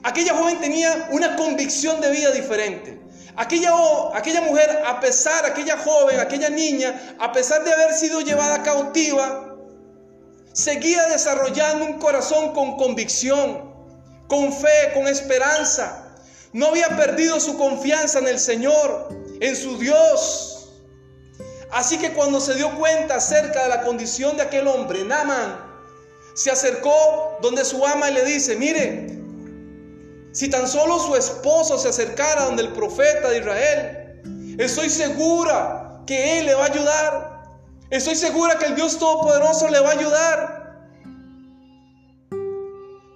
Aquella 0.03 0.35
joven 0.35 0.61
tenía 0.61 1.09
una 1.13 1.35
convicción 1.37 1.99
de 2.03 2.11
vida 2.11 2.31
diferente. 2.33 3.01
Aquella, 3.37 3.73
aquella 4.13 4.43
mujer, 4.43 4.83
a 4.87 5.01
pesar, 5.01 5.47
aquella 5.47 5.79
joven, 5.79 6.21
aquella 6.21 6.51
niña, 6.51 7.17
a 7.19 7.33
pesar 7.33 7.65
de 7.65 7.73
haber 7.73 7.95
sido 7.95 8.21
llevada 8.21 8.63
cautiva, 8.63 9.50
seguía 10.53 11.07
desarrollando 11.09 11.85
un 11.85 11.99
corazón 11.99 12.53
con 12.53 12.77
convicción, 12.77 13.73
con 14.29 14.53
fe, 14.53 14.93
con 14.95 15.07
esperanza. 15.09 16.07
No 16.53 16.67
había 16.67 16.89
perdido 16.97 17.39
su 17.41 17.57
confianza 17.57 18.19
en 18.19 18.29
el 18.29 18.39
Señor, 18.39 19.09
en 19.41 19.57
su 19.57 19.79
Dios. 19.79 20.71
Así 21.71 21.99
que 21.99 22.13
cuando 22.13 22.41
se 22.41 22.55
dio 22.55 22.77
cuenta 22.77 23.17
acerca 23.17 23.63
de 23.63 23.69
la 23.69 23.83
condición 23.83 24.37
de 24.37 24.43
aquel 24.43 24.67
hombre, 24.67 25.05
Naman, 25.05 25.71
se 26.35 26.51
acercó 26.51 27.39
donde 27.43 27.65
su 27.65 27.85
ama 27.87 28.11
y 28.11 28.15
le 28.15 28.25
dice, 28.25 28.57
mire, 28.57 29.19
si 30.33 30.49
tan 30.49 30.67
solo 30.67 30.99
su 30.99 31.15
esposo 31.17 31.79
se 31.79 31.89
acercara 31.89 32.45
donde 32.45 32.63
el 32.63 32.73
profeta 32.73 33.31
de 33.31 33.39
Israel, 33.39 34.57
estoy 34.59 34.91
segura 34.91 36.03
que 36.07 36.39
él 36.39 36.47
le 36.47 36.55
va 36.55 36.65
a 36.65 36.69
ayudar. 36.69 37.30
Estoy 37.91 38.15
segura 38.15 38.57
que 38.57 38.67
el 38.67 38.77
Dios 38.77 38.99
Todopoderoso 38.99 39.69
le 39.69 39.81
va 39.81 39.89
a 39.89 39.93
ayudar. 39.93 40.61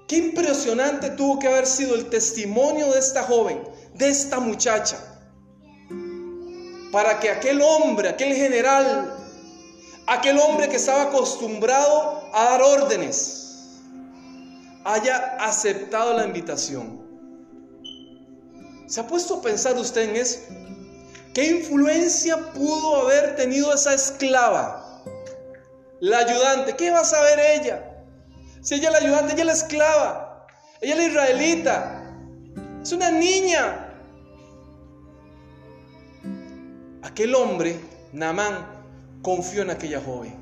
Qué 0.09 0.17
impresionante 0.17 1.11
tuvo 1.11 1.39
que 1.39 1.47
haber 1.47 1.67
sido 1.67 1.95
el 1.95 2.11
testimonio 2.11 2.91
de 2.91 2.99
esta 2.99 3.23
joven, 3.23 3.63
de 3.95 4.09
esta 4.09 4.41
muchacha, 4.41 4.99
para 6.91 7.21
que 7.21 7.31
aquel 7.31 7.63
hombre, 7.63 8.09
aquel 8.09 8.35
general, 8.35 9.17
aquel 10.09 10.39
hombre 10.41 10.69
que 10.69 10.77
estaba 10.77 11.05
acostumbrado 11.05 12.29
a 12.35 12.45
dar 12.45 12.63
órdenes, 12.63 13.81
haya 14.85 15.37
aceptado 15.39 16.15
la 16.15 16.25
invitación. 16.27 17.01
¿Se 18.89 19.01
ha 19.01 19.07
puesto 19.07 19.37
a 19.37 19.43
pensar 19.43 19.77
usted 19.79 20.11
en 20.11 20.17
eso? 20.17 20.41
¿Qué 21.35 21.47
influencia 21.47 22.37
pudo 22.53 23.03
haber 23.03 23.35
tenido 23.35 23.75
esa 23.75 23.93
esclava? 23.93 25.03
La 25.99 26.19
ayudante, 26.19 26.77
¿qué 26.77 26.93
va 26.93 27.01
a 27.01 27.05
saber 27.05 27.41
ella? 27.41 28.05
Si 28.63 28.77
ella 28.77 28.89
es 28.89 28.93
la 28.93 28.99
ayudante, 28.99 29.33
ella 29.33 29.43
es 29.43 29.47
la 29.47 29.53
esclava, 29.53 30.47
ella 30.81 30.93
es 30.93 30.99
la 30.99 31.07
israelita, 31.07 32.15
es 32.81 32.93
una 32.93 33.11
niña. 33.11 33.91
Aquel 37.03 37.35
hombre, 37.35 37.81
Naamán, 38.13 38.67
confió 39.23 39.63
en 39.63 39.71
aquella 39.71 40.01
joven. 40.01 40.37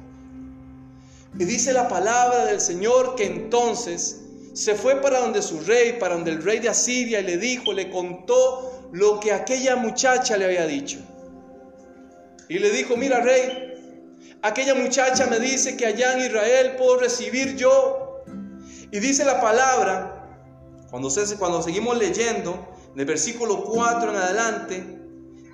Y 1.38 1.44
dice 1.44 1.72
la 1.72 1.88
palabra 1.88 2.44
del 2.44 2.60
Señor 2.60 3.14
que 3.14 3.24
entonces 3.24 4.20
se 4.52 4.74
fue 4.74 5.00
para 5.00 5.20
donde 5.20 5.40
su 5.40 5.58
rey, 5.60 5.94
para 5.98 6.16
donde 6.16 6.32
el 6.32 6.42
rey 6.42 6.58
de 6.58 6.68
Asiria, 6.68 7.20
y 7.20 7.24
le 7.24 7.38
dijo, 7.38 7.72
le 7.72 7.90
contó 7.90 8.81
lo 8.92 9.18
que 9.20 9.32
aquella 9.32 9.76
muchacha 9.76 10.36
le 10.36 10.44
había 10.44 10.66
dicho. 10.66 10.98
Y 12.48 12.58
le 12.58 12.70
dijo, 12.70 12.96
mira 12.96 13.20
rey, 13.20 14.28
aquella 14.42 14.74
muchacha 14.74 15.26
me 15.26 15.40
dice 15.40 15.76
que 15.76 15.86
allá 15.86 16.12
en 16.12 16.26
Israel 16.26 16.76
puedo 16.76 16.98
recibir 16.98 17.56
yo. 17.56 18.22
Y 18.90 18.98
dice 19.00 19.24
la 19.24 19.40
palabra, 19.40 20.28
cuando, 20.90 21.08
cuando 21.38 21.62
seguimos 21.62 21.96
leyendo, 21.98 22.68
en 22.92 23.00
el 23.00 23.06
versículo 23.06 23.64
4 23.64 24.10
en 24.10 24.16
adelante, 24.16 24.98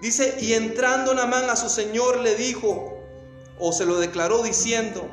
dice, 0.02 0.36
y 0.40 0.54
entrando 0.54 1.14
Namán 1.14 1.48
a 1.48 1.54
su 1.54 1.68
señor 1.68 2.18
le 2.18 2.34
dijo, 2.34 2.98
o 3.60 3.72
se 3.72 3.86
lo 3.86 3.98
declaró 3.98 4.42
diciendo, 4.42 5.08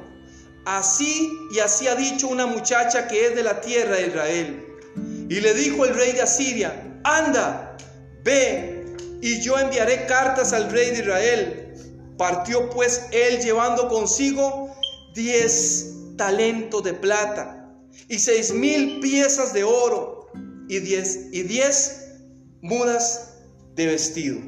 Así 0.66 1.32
y 1.52 1.60
así 1.60 1.88
ha 1.88 1.96
dicho 1.96 2.28
una 2.28 2.48
muchacha 2.48 3.08
que 3.08 3.28
es 3.28 3.36
de 3.36 3.44
la 3.44 3.62
tierra 3.62 3.98
de 3.98 4.08
Israel. 4.08 4.66
Y 5.30 5.40
le 5.40 5.54
dijo 5.54 5.86
el 5.86 5.94
rey 5.94 6.14
de 6.14 6.24
Asiria, 6.24 7.00
anda, 7.04 7.78
ve, 8.26 8.84
y 9.22 9.40
yo 9.40 9.58
enviaré 9.58 10.06
cartas 10.08 10.52
al 10.52 10.70
rey 10.70 10.92
de 10.92 11.00
Israel. 11.00 11.62
Partió 12.18 12.70
pues 12.70 13.06
él 13.12 13.40
llevando 13.40 13.88
consigo 13.88 14.76
diez 15.14 15.94
talentos 16.18 16.84
de 16.84 16.94
plata 16.94 17.74
y 18.10 18.20
seis 18.20 18.54
mil 18.54 19.00
piezas 19.00 19.54
de 19.54 19.64
oro 19.64 20.28
y 20.68 20.80
diez, 20.80 21.28
y 21.32 21.44
diez 21.44 22.12
mudas 22.62 23.36
de 23.76 23.86
vestido. 23.86 24.40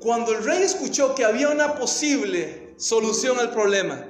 Cuando 0.00 0.32
el 0.32 0.44
rey 0.44 0.62
escuchó 0.62 1.14
que 1.14 1.24
había 1.24 1.48
una 1.50 1.74
posible 1.74 2.74
solución 2.76 3.38
al 3.38 3.50
problema. 3.50 4.06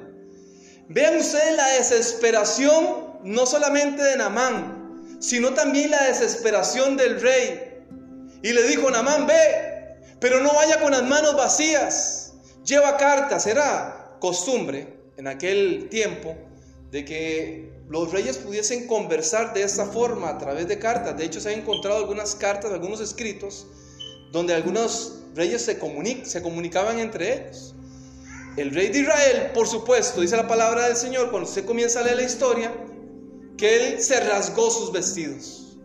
Vean 0.89 1.19
ustedes 1.19 1.57
la 1.57 1.69
desesperación 1.75 3.11
no 3.25 3.47
solamente 3.47 4.03
de 4.03 4.17
Namán, 4.17 4.80
sino 5.21 5.55
también 5.55 5.91
la 5.91 6.05
desesperación 6.05 6.97
del 6.97 7.21
rey. 7.21 7.85
Y 8.43 8.53
le 8.53 8.63
dijo, 8.67 8.91
Namán, 8.91 9.27
ve, 9.27 9.99
pero 10.19 10.41
no 10.41 10.53
vaya 10.53 10.81
con 10.81 10.91
las 10.91 11.05
manos 11.05 11.37
vacías. 11.37 12.33
Lleva 12.65 12.97
cartas, 12.97 13.47
era 13.47 14.17
costumbre 14.19 14.97
en 15.17 15.29
aquel 15.29 15.89
tiempo 15.91 16.35
de 16.91 17.05
que 17.05 17.71
los 17.89 18.11
reyes 18.13 18.39
pudiesen 18.39 18.87
conversar 18.87 19.53
de 19.53 19.63
esta 19.63 19.87
forma 19.87 20.31
a 20.31 20.39
través 20.39 20.67
de 20.69 20.79
cartas. 20.79 21.17
De 21.17 21.25
hecho, 21.25 21.41
se 21.41 21.53
han 21.53 21.61
encontrado 21.61 21.99
algunas 21.99 22.35
cartas, 22.35 22.73
algunos 22.73 23.01
escritos, 23.01 23.67
donde 24.33 24.55
algunos 24.55 25.19
reyes 25.35 25.63
se, 25.63 25.79
se 26.25 26.43
comunicaban 26.43 26.99
entre 26.99 27.35
ellos. 27.35 27.75
El 28.57 28.75
rey 28.75 28.89
de 28.89 29.01
Israel, 29.01 29.51
por 29.55 29.69
supuesto, 29.69 30.21
dice 30.21 30.37
la 30.37 30.49
palabra 30.49 30.87
del 30.87 30.97
Señor, 30.97 31.31
cuando 31.31 31.49
usted 31.49 31.65
comienza 31.65 32.01
a 32.01 32.03
leer 32.03 32.17
la 32.17 32.23
historia, 32.23 32.73
que 33.61 33.77
él 33.77 34.03
se 34.03 34.19
rasgó 34.21 34.71
sus 34.71 34.91
vestidos. 34.91 35.77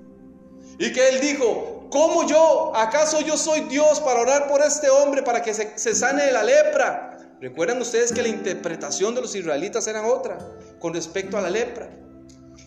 Y 0.79 0.94
que 0.94 1.10
él 1.10 1.20
dijo, 1.20 1.89
¿cómo 1.91 2.25
yo? 2.25 2.72
¿Acaso 2.74 3.20
yo 3.20 3.36
soy 3.36 3.62
Dios 3.62 4.00
para 4.00 4.22
orar 4.22 4.48
por 4.48 4.62
este 4.62 4.89
hombre 4.89 5.22
para 5.24 5.41
que 5.41 5.53
se, 5.53 5.77
se 5.77 5.94
sane 5.94 6.24
de 6.24 6.32
la 6.32 6.44
lepra? 6.44 7.17
Recuerdan 7.41 7.82
ustedes 7.82 8.13
que 8.13 8.22
la 8.22 8.29
interpretación 8.29 9.13
de 9.13 9.22
los 9.22 9.36
israelitas 9.36 9.88
era 9.88 10.08
otra 10.08 10.38
con 10.79 10.94
respecto 10.94 11.38
a 11.38 11.41
la 11.41 11.50
lepra. 11.50 11.89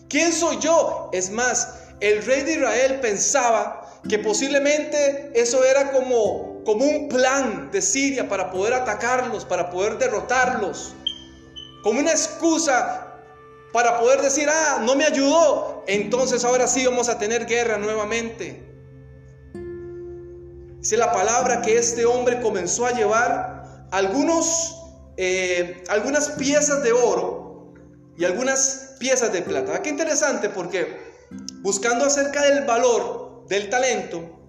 ¿Quién 0.09 0.31
soy 0.31 0.59
yo? 0.59 1.09
Es 1.11 1.31
más, 1.31 1.73
el 2.01 2.23
rey 2.23 2.43
de 2.43 2.53
Israel 2.53 2.99
pensaba 3.01 3.99
que 4.07 4.19
posiblemente 4.19 5.31
eso 5.33 5.63
era 5.63 5.91
como, 5.91 6.63
como 6.65 6.85
un 6.85 7.09
plan 7.09 7.71
de 7.71 7.81
Siria 7.81 8.29
para 8.29 8.51
poder 8.51 8.75
atacarlos, 8.75 9.43
para 9.43 9.71
poder 9.71 9.97
derrotarlos, 9.97 10.93
como 11.81 11.99
una 11.99 12.11
excusa 12.11 13.08
para 13.71 13.99
poder 13.99 14.21
decir, 14.21 14.47
ah, 14.49 14.81
no 14.83 14.95
me 14.95 15.05
ayudó, 15.05 15.83
entonces 15.87 16.43
ahora 16.43 16.67
sí 16.67 16.85
vamos 16.85 17.09
a 17.09 17.19
tener 17.19 17.45
guerra 17.45 17.77
nuevamente. 17.77 18.65
Dice 20.79 20.97
la 20.97 21.11
palabra 21.11 21.61
que 21.61 21.77
este 21.77 22.05
hombre 22.05 22.41
comenzó 22.41 22.85
a 22.85 22.91
llevar 22.91 23.87
algunos, 23.91 24.75
eh, 25.17 25.83
algunas 25.89 26.29
piezas 26.29 26.83
de 26.83 26.93
oro 26.93 27.73
y 28.17 28.25
algunas 28.25 28.95
piezas 28.97 29.31
de 29.31 29.41
plata. 29.41 29.73
Ah, 29.75 29.81
qué 29.81 29.89
interesante 29.89 30.49
porque 30.49 30.97
buscando 31.61 32.05
acerca 32.05 32.43
del 32.43 32.65
valor 32.65 33.45
del 33.47 33.69
talento, 33.69 34.39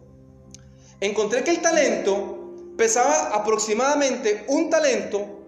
encontré 1.00 1.44
que 1.44 1.50
el 1.50 1.60
talento 1.60 2.54
pesaba 2.76 3.34
aproximadamente, 3.34 4.44
un 4.48 4.70
talento 4.70 5.40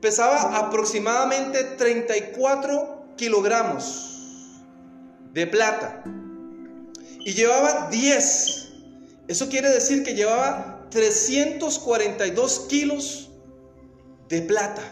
pesaba 0.00 0.56
aproximadamente 0.58 1.64
34 1.64 2.95
kilogramos 3.16 4.62
de 5.32 5.46
plata 5.46 6.02
y 7.20 7.32
llevaba 7.32 7.88
10. 7.90 8.68
Eso 9.28 9.48
quiere 9.48 9.68
decir 9.70 10.04
que 10.04 10.14
llevaba 10.14 10.86
342 10.90 12.60
kilos 12.68 13.30
de 14.28 14.42
plata. 14.42 14.82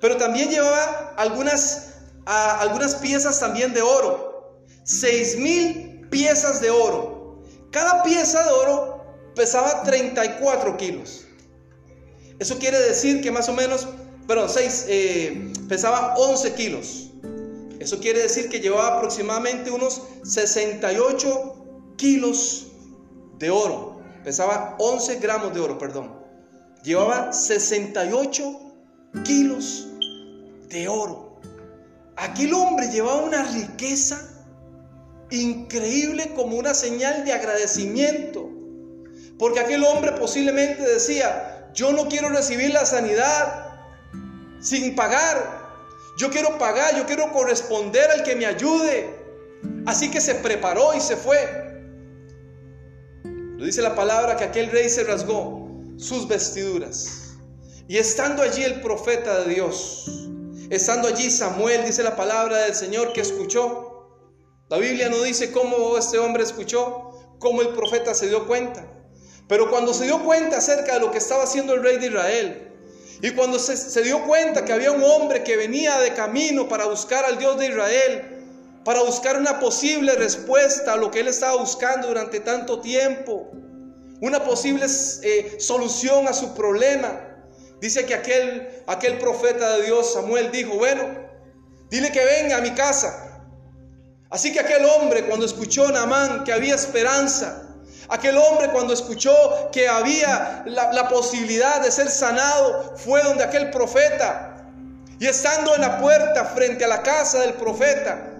Pero 0.00 0.16
también 0.16 0.50
llevaba 0.50 1.14
algunas, 1.16 1.94
algunas 2.24 2.96
piezas 2.96 3.40
también 3.40 3.72
de 3.74 3.82
oro. 3.82 4.56
Seis 4.84 5.36
mil 5.36 6.06
piezas 6.10 6.60
de 6.60 6.70
oro. 6.70 7.42
Cada 7.70 8.02
pieza 8.02 8.42
de 8.44 8.50
oro 8.50 9.04
pesaba 9.34 9.82
34 9.82 10.76
kilos. 10.76 11.24
Eso 12.38 12.58
quiere 12.58 12.78
decir 12.78 13.22
que 13.22 13.30
más 13.30 13.48
o 13.48 13.52
menos, 13.52 13.86
perdón, 14.26 14.48
seis 14.48 14.86
eh, 14.88 15.52
pesaba 15.68 16.14
11 16.16 16.54
kilos. 16.54 17.10
Eso 17.78 18.00
quiere 18.00 18.22
decir 18.22 18.48
que 18.48 18.60
llevaba 18.60 18.96
aproximadamente 18.96 19.70
unos 19.70 20.02
68 20.24 21.94
kilos 21.96 22.66
de 23.38 23.50
oro. 23.50 24.00
Pesaba 24.24 24.76
11 24.78 25.16
gramos 25.20 25.54
de 25.54 25.60
oro, 25.60 25.78
perdón 25.78 26.26
llevaba 26.86 27.32
68 27.32 28.60
kilos 29.24 29.88
de 30.68 30.86
oro. 30.86 31.40
Aquel 32.16 32.54
hombre 32.54 32.88
llevaba 32.90 33.22
una 33.22 33.42
riqueza 33.42 34.16
increíble 35.30 36.32
como 36.36 36.56
una 36.56 36.74
señal 36.74 37.24
de 37.24 37.32
agradecimiento. 37.32 38.48
Porque 39.36 39.58
aquel 39.58 39.84
hombre 39.84 40.12
posiblemente 40.12 40.82
decía, 40.82 41.70
yo 41.74 41.92
no 41.92 42.08
quiero 42.08 42.28
recibir 42.28 42.72
la 42.72 42.86
sanidad 42.86 43.65
sin 44.60 44.94
pagar. 44.94 45.66
Yo 46.18 46.30
quiero 46.30 46.56
pagar, 46.58 46.96
yo 46.96 47.06
quiero 47.06 47.30
corresponder 47.32 48.10
al 48.10 48.22
que 48.22 48.36
me 48.36 48.46
ayude. 48.46 49.14
Así 49.86 50.10
que 50.10 50.20
se 50.20 50.34
preparó 50.36 50.94
y 50.94 51.00
se 51.00 51.16
fue. 51.16 51.66
Lo 53.24 53.64
dice 53.64 53.82
la 53.82 53.94
palabra 53.94 54.36
que 54.36 54.44
aquel 54.44 54.70
rey 54.70 54.88
se 54.88 55.04
rasgó 55.04 55.70
sus 55.96 56.28
vestiduras. 56.28 57.34
Y 57.88 57.98
estando 57.98 58.42
allí 58.42 58.64
el 58.64 58.80
profeta 58.80 59.40
de 59.40 59.54
Dios, 59.54 60.28
estando 60.70 61.08
allí 61.08 61.30
Samuel, 61.30 61.84
dice 61.84 62.02
la 62.02 62.16
palabra 62.16 62.58
del 62.58 62.74
Señor 62.74 63.12
que 63.12 63.20
escuchó. 63.20 64.10
La 64.68 64.78
Biblia 64.78 65.08
no 65.08 65.22
dice 65.22 65.52
cómo 65.52 65.96
este 65.96 66.18
hombre 66.18 66.42
escuchó, 66.42 67.12
cómo 67.38 67.62
el 67.62 67.68
profeta 67.68 68.14
se 68.14 68.28
dio 68.28 68.46
cuenta. 68.46 68.84
Pero 69.48 69.70
cuando 69.70 69.94
se 69.94 70.04
dio 70.04 70.24
cuenta 70.24 70.56
acerca 70.56 70.94
de 70.94 71.00
lo 71.00 71.12
que 71.12 71.18
estaba 71.18 71.44
haciendo 71.44 71.74
el 71.74 71.82
rey 71.82 71.98
de 71.98 72.08
Israel, 72.08 72.75
y 73.26 73.32
cuando 73.32 73.58
se, 73.58 74.02
dio 74.02 74.24
cuenta 74.24 74.64
que 74.64 74.72
había 74.72 74.92
un 74.92 75.02
hombre 75.02 75.42
que 75.42 75.56
venía 75.56 75.98
de 75.98 76.14
camino 76.14 76.68
para 76.68 76.86
buscar 76.86 77.24
al 77.24 77.38
Dios 77.38 77.58
de 77.58 77.66
Israel, 77.66 78.46
para 78.84 79.02
buscar 79.02 79.36
una 79.36 79.58
posible 79.58 80.14
respuesta 80.14 80.92
a 80.92 80.96
lo 80.96 81.10
que 81.10 81.18
él 81.18 81.26
estaba 81.26 81.56
buscando 81.56 82.06
durante 82.06 82.38
tanto 82.38 82.80
tiempo, 82.80 83.50
una 84.20 84.44
posible 84.44 84.86
eh, 85.24 85.56
solución 85.58 86.28
a 86.28 86.32
su 86.32 86.54
problema. 86.54 87.20
Dice 87.80 88.06
que 88.06 88.14
aquel, 88.14 88.68
aquel 88.86 89.18
profeta 89.18 89.76
de 89.76 89.86
Dios, 89.86 90.12
Samuel, 90.12 90.52
dijo, 90.52 90.76
bueno, 90.76 91.02
dile 91.90 92.12
que 92.12 92.24
venga 92.24 92.58
a 92.58 92.60
mi 92.60 92.74
casa. 92.74 93.42
Así 94.30 94.52
que 94.52 94.60
aquel 94.60 94.84
hombre 94.84 95.26
cuando 95.26 95.46
escuchó 95.46 95.88
a 95.88 95.90
Naamán 95.90 96.44
que 96.44 96.52
había 96.52 96.76
esperanza, 96.76 97.65
aquel 98.08 98.36
hombre 98.36 98.70
cuando 98.70 98.92
escuchó 98.92 99.34
que 99.72 99.88
había 99.88 100.62
la, 100.66 101.08
posibilidad 101.08 101.80
de 101.80 101.90
ser 101.90 102.08
sanado, 102.08 102.94
fue 102.96 103.22
donde 103.22 103.44
aquel 103.44 103.70
profeta. 103.70 104.66
Y 105.18 105.26
estando 105.26 105.74
en 105.74 105.80
la 105.80 105.98
puerta 105.98 106.44
frente 106.44 106.84
a 106.84 106.88
la 106.88 107.02
casa 107.02 107.40
del 107.40 107.54
profeta, 107.54 108.32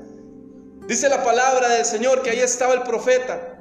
dice 0.87 1.09
la 1.09 1.23
palabra 1.25 1.69
del 1.71 1.85
Señor 1.85 2.23
que 2.23 2.31
ahí 2.31 2.41
estaba 2.41 2.75
el 2.75 2.83
profeta. 2.83 3.59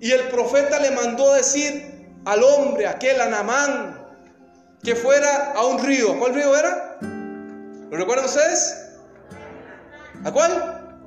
Y 0.00 0.12
el 0.12 0.28
profeta 0.28 0.78
le 0.78 0.90
mandó 0.92 1.32
decir 1.34 2.14
al 2.24 2.42
hombre, 2.42 2.86
aquel 2.86 3.20
Anamán, 3.20 4.06
que 4.82 4.94
fuera 4.94 5.52
a 5.52 5.64
un 5.66 5.82
río. 5.84 6.18
¿Cuál 6.18 6.34
río 6.34 6.56
era? 6.56 6.98
¿Lo 7.90 7.96
recuerdan 7.96 8.26
ustedes? 8.26 8.76
¿A 10.24 10.30
cuál? 10.30 10.98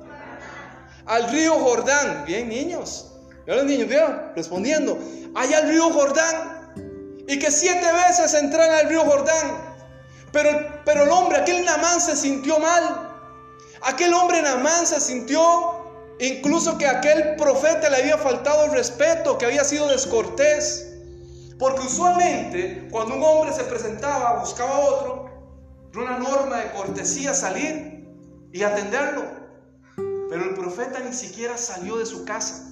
Al 1.06 1.30
río 1.30 1.54
Jordán. 1.54 2.24
Bien, 2.26 2.48
niños. 2.48 3.13
¿Ya 3.46 3.54
los 3.54 3.64
niños 3.64 3.88
vieron? 3.88 4.32
Respondiendo. 4.34 4.98
Allá 5.34 5.58
al 5.58 5.68
río 5.68 5.90
Jordán. 5.90 6.72
Y 7.26 7.38
que 7.38 7.50
siete 7.50 7.86
veces 7.92 8.34
entraran 8.34 8.84
al 8.84 8.88
río 8.88 9.02
Jordán. 9.02 9.74
Pero, 10.32 10.50
pero 10.84 11.04
el 11.04 11.10
hombre, 11.10 11.38
aquel 11.38 11.64
Namán 11.64 12.00
se 12.00 12.16
sintió 12.16 12.58
mal. 12.58 13.10
Aquel 13.82 14.12
hombre 14.14 14.42
Namán 14.42 14.86
se 14.86 15.00
sintió 15.00 15.84
Incluso 16.18 16.78
que 16.78 16.86
aquel 16.86 17.34
profeta 17.36 17.90
le 17.90 17.96
había 17.96 18.16
faltado 18.18 18.66
el 18.66 18.72
respeto, 18.72 19.36
que 19.36 19.46
había 19.46 19.64
sido 19.64 19.88
descortés. 19.88 20.92
Porque 21.58 21.80
usualmente 21.80 22.88
cuando 22.90 23.16
un 23.16 23.22
hombre 23.22 23.52
se 23.52 23.64
presentaba, 23.64 24.40
buscaba 24.40 24.76
a 24.76 24.80
otro, 24.80 25.30
era 25.92 26.02
una 26.02 26.18
norma 26.18 26.58
de 26.58 26.70
cortesía 26.72 27.34
salir 27.34 28.08
y 28.52 28.62
atenderlo. 28.62 29.24
Pero 30.30 30.44
el 30.44 30.54
profeta 30.54 31.00
ni 31.00 31.12
siquiera 31.12 31.56
salió 31.56 31.96
de 31.96 32.06
su 32.06 32.24
casa. 32.24 32.70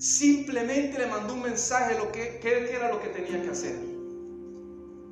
Simplemente 0.00 0.98
le 0.98 1.06
mandó 1.06 1.34
un 1.34 1.42
mensaje 1.42 1.96
lo 1.96 2.10
que, 2.10 2.40
que 2.40 2.74
era 2.74 2.88
lo 2.88 3.00
que 3.00 3.08
tenía 3.10 3.40
que 3.40 3.50
hacer. 3.50 3.76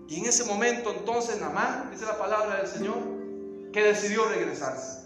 Y 0.08 0.18
en 0.18 0.26
ese 0.26 0.44
momento 0.44 0.92
entonces 0.92 1.40
Namán, 1.40 1.90
dice 1.92 2.06
la 2.06 2.18
palabra 2.18 2.56
del 2.56 2.66
Señor, 2.66 2.96
que 3.72 3.82
decidió 3.84 4.26
regresarse 4.28 4.98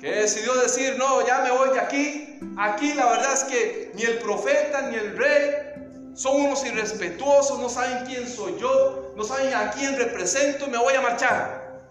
que 0.00 0.10
decidió 0.10 0.54
decir, 0.56 0.96
no, 0.98 1.26
ya 1.26 1.40
me 1.40 1.50
voy 1.50 1.70
de 1.70 1.80
aquí. 1.80 2.38
Aquí 2.58 2.94
la 2.94 3.06
verdad 3.06 3.32
es 3.32 3.44
que 3.44 3.92
ni 3.94 4.02
el 4.02 4.18
profeta 4.18 4.82
ni 4.82 4.96
el 4.96 5.16
rey 5.16 6.12
son 6.14 6.40
unos 6.40 6.64
irrespetuosos, 6.64 7.58
no 7.58 7.68
saben 7.68 8.04
quién 8.06 8.28
soy 8.28 8.56
yo, 8.58 9.12
no 9.16 9.24
saben 9.24 9.54
a 9.54 9.70
quién 9.70 9.96
represento, 9.96 10.66
me 10.68 10.78
voy 10.78 10.94
a 10.94 11.00
marchar. 11.00 11.82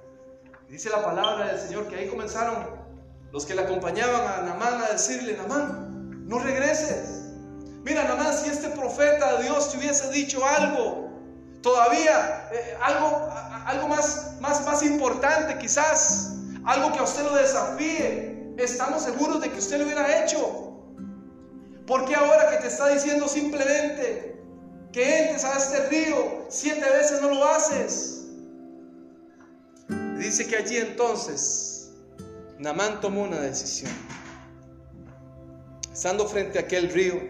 Dice 0.70 0.90
la 0.90 1.04
palabra 1.04 1.48
del 1.48 1.60
Señor 1.60 1.88
que 1.88 1.96
ahí 1.96 2.08
comenzaron 2.08 2.56
los 3.32 3.46
que 3.46 3.56
le 3.56 3.62
acompañaban 3.62 4.22
a 4.22 4.42
Namán 4.46 4.82
a 4.82 4.90
decirle, 4.92 5.36
Namán, 5.38 5.85
no 6.26 6.40
regreses. 6.40 7.22
Mira, 7.84 8.04
Namán, 8.04 8.36
si 8.36 8.50
este 8.50 8.70
profeta 8.70 9.38
de 9.38 9.44
Dios 9.44 9.72
te 9.72 9.78
hubiese 9.78 10.10
dicho 10.10 10.44
algo, 10.46 11.10
todavía 11.62 12.50
eh, 12.52 12.78
algo, 12.82 13.30
algo 13.66 13.88
más, 13.88 14.34
más, 14.40 14.66
más 14.66 14.84
importante 14.84 15.58
quizás, 15.60 16.34
algo 16.66 16.92
que 16.92 17.00
a 17.00 17.04
usted 17.04 17.24
lo 17.24 17.36
desafíe, 17.36 18.54
estamos 18.58 19.04
seguros 19.04 19.42
de 19.42 19.52
que 19.52 19.60
usted 19.60 19.78
lo 19.78 19.86
hubiera 19.86 20.24
hecho. 20.24 20.74
Porque 21.86 22.16
ahora 22.16 22.50
que 22.50 22.58
te 22.58 22.68
está 22.68 22.88
diciendo 22.90 23.28
simplemente 23.28 24.44
que 24.92 25.20
entres 25.20 25.46
a 25.46 25.58
este 25.58 25.88
río, 25.88 26.46
siete 26.50 26.90
veces 26.90 27.22
no 27.22 27.30
lo 27.30 27.46
haces? 27.46 28.16
dice 30.18 30.48
que 30.48 30.56
allí 30.56 30.78
entonces 30.78 31.92
Namán 32.58 33.00
tomó 33.00 33.24
una 33.24 33.40
decisión. 33.42 33.92
Estando 35.96 36.28
frente 36.28 36.60
a 36.60 36.64
aquel 36.64 36.90
río, 36.92 37.22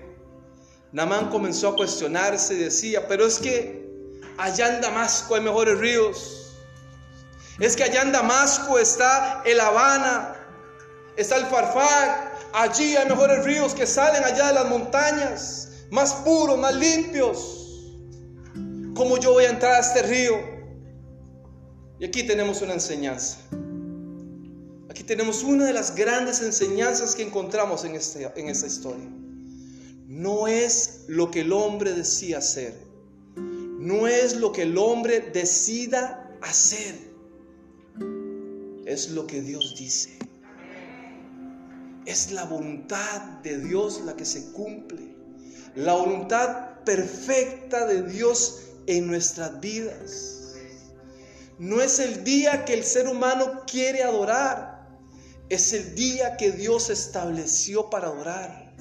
Namán 0.91 1.30
comenzó 1.30 1.69
a 1.69 1.75
cuestionarse 1.75 2.56
y 2.56 2.58
decía, 2.58 3.08
pero 3.08 3.28
es 3.28 3.38
que 3.38 3.86
allá 4.39 4.73
en 4.73 4.82
Damasco 4.82 5.36
hay 5.36 5.41
mejores 5.41 5.78
ríos. 5.78 6.56
Es 7.60 7.75
que 7.75 7.84
allá 7.84 8.01
en 8.01 8.12
Damasco 8.12 8.80
está 8.80 9.43
el 9.45 9.60
Habana, 9.60 10.34
está 11.15 11.38
el 11.38 11.45
Farfar, 11.45 12.39
allí 12.54 12.95
hay 12.95 13.08
mejores 13.08 13.45
ríos 13.45 13.75
que 13.75 13.86
salen 13.86 14.23
allá 14.23 14.47
de 14.47 14.54
las 14.56 14.67
montañas, 14.67 15.86
más 15.91 16.12
puros, 16.25 16.58
más 16.58 16.73
limpios. 16.73 17.93
¿Cómo 18.95 19.19
yo 19.19 19.34
voy 19.34 19.45
a 19.45 19.51
entrar 19.51 19.75
a 19.75 19.80
este 19.82 20.01
río? 20.01 20.39
Y 21.99 22.06
aquí 22.06 22.23
tenemos 22.23 22.63
una 22.63 22.73
enseñanza. 22.73 23.38
Aquí 24.95 25.03
tenemos 25.03 25.43
una 25.43 25.65
de 25.65 25.73
las 25.73 25.93
grandes 25.93 26.41
enseñanzas 26.41 27.15
que 27.15 27.23
encontramos 27.23 27.84
en, 27.84 27.95
este, 27.95 28.31
en 28.38 28.47
esta 28.47 28.65
historia. 28.65 29.03
No 30.08 30.47
es 30.47 31.03
lo 31.10 31.29
que 31.31 31.41
el 31.41 31.51
hombre 31.51 31.91
decía 31.91 32.38
hacer. 32.38 32.73
No 33.36 34.08
es 34.08 34.38
lo 34.38 34.53
que 34.53 34.62
el 34.62 34.77
hombre 34.77 35.19
decida 35.19 36.34
hacer. 36.41 36.95
Es 38.86 39.10
lo 39.10 39.27
que 39.27 39.41
Dios 39.41 39.75
dice. 39.77 40.17
Es 42.05 42.31
la 42.31 42.45
voluntad 42.45 43.21
de 43.43 43.60
Dios 43.60 44.01
la 44.05 44.15
que 44.15 44.23
se 44.23 44.53
cumple. 44.53 45.13
La 45.75 45.93
voluntad 45.95 46.79
perfecta 46.86 47.86
de 47.86 48.01
Dios 48.03 48.62
en 48.88 49.08
nuestras 49.08 49.60
vidas. 49.60 50.55
No 51.60 51.81
es 51.81 51.99
el 51.99 52.23
día 52.23 52.63
que 52.63 52.75
el 52.75 52.86
ser 52.86 53.10
humano 53.10 53.63
quiere 53.69 54.01
adorar. 54.01 54.74
Es 55.49 55.73
el 55.73 55.95
día 55.95 56.38
que 56.38 56.51
Dios 56.51 56.89
estableció 56.89 57.89
para 57.89 58.08
adorar. 58.08 58.73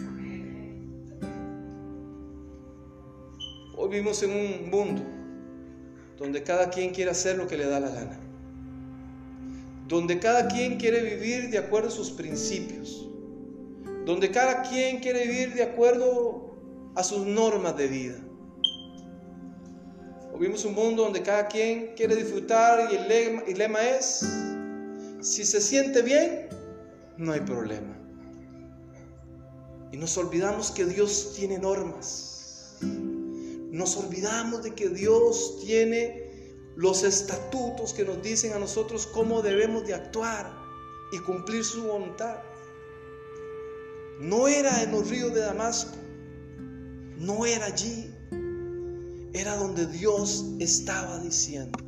Hoy 3.77 3.89
vivimos 3.91 4.23
en 4.23 4.31
un 4.31 4.71
mundo 4.71 5.03
donde 6.17 6.43
cada 6.43 6.71
quien 6.71 6.93
quiere 6.93 7.11
hacer 7.11 7.37
lo 7.37 7.47
que 7.47 7.59
le 7.59 7.67
da 7.67 7.81
la 7.81 7.91
gana. 7.91 8.19
Donde 9.89 10.19
cada 10.19 10.49
quien 10.49 10.79
quiere 10.79 11.03
vivir 11.03 11.51
de 11.51 11.59
acuerdo 11.59 11.89
a 11.89 11.91
sus 11.91 12.11
principios 12.11 13.05
donde 14.05 14.31
cada 14.31 14.63
quien 14.63 14.99
quiere 14.99 15.27
vivir 15.27 15.55
de 15.55 15.63
acuerdo 15.63 16.55
a 16.95 17.03
sus 17.03 17.27
normas 17.27 17.77
de 17.77 17.87
vida. 17.87 18.17
O 20.33 20.39
vivimos 20.39 20.65
un 20.65 20.75
mundo 20.75 21.05
donde 21.05 21.23
cada 21.23 21.49
quien 21.49 21.95
quiere 21.97 22.17
disfrutar 22.17 22.93
y 22.93 22.97
el 22.97 23.09
lema, 23.09 23.43
el 23.47 23.59
lema 23.59 23.81
es, 23.83 24.27
si 25.21 25.45
se 25.45 25.61
siente 25.61 26.03
bien, 26.03 26.49
no 27.17 27.33
hay 27.33 27.41
problema. 27.41 27.97
Y 29.93 29.97
nos 29.97 30.17
olvidamos 30.19 30.71
que 30.73 30.85
Dios 30.85 31.35
tiene 31.37 31.59
normas. 31.59 32.79
Nos 32.81 33.97
olvidamos 33.97 34.63
de 34.63 34.75
que 34.75 34.89
Dios 34.89 35.61
tiene 35.65 36.25
los 36.77 37.05
estatutos 37.05 37.93
que 37.95 38.05
nos 38.05 38.21
dicen 38.23 38.53
a 38.53 38.59
nosotros 38.59 39.07
cómo 39.07 39.43
debemos 39.43 39.87
de 39.87 39.95
actuar 39.95 40.53
y 41.13 41.19
cumplir 41.19 41.65
su 41.65 41.85
voluntad. 41.85 42.39
No 44.21 44.49
era 44.49 44.83
en 44.83 44.93
los 44.93 45.09
ríos 45.09 45.33
de 45.35 45.41
Damasco, 45.41 45.97
no 47.19 47.47
era 47.47 47.67
allí, 47.67 48.13
era 49.33 49.57
donde 49.57 49.87
Dios 49.87 50.45
estaba 50.59 51.19
diciendo. 51.21 51.79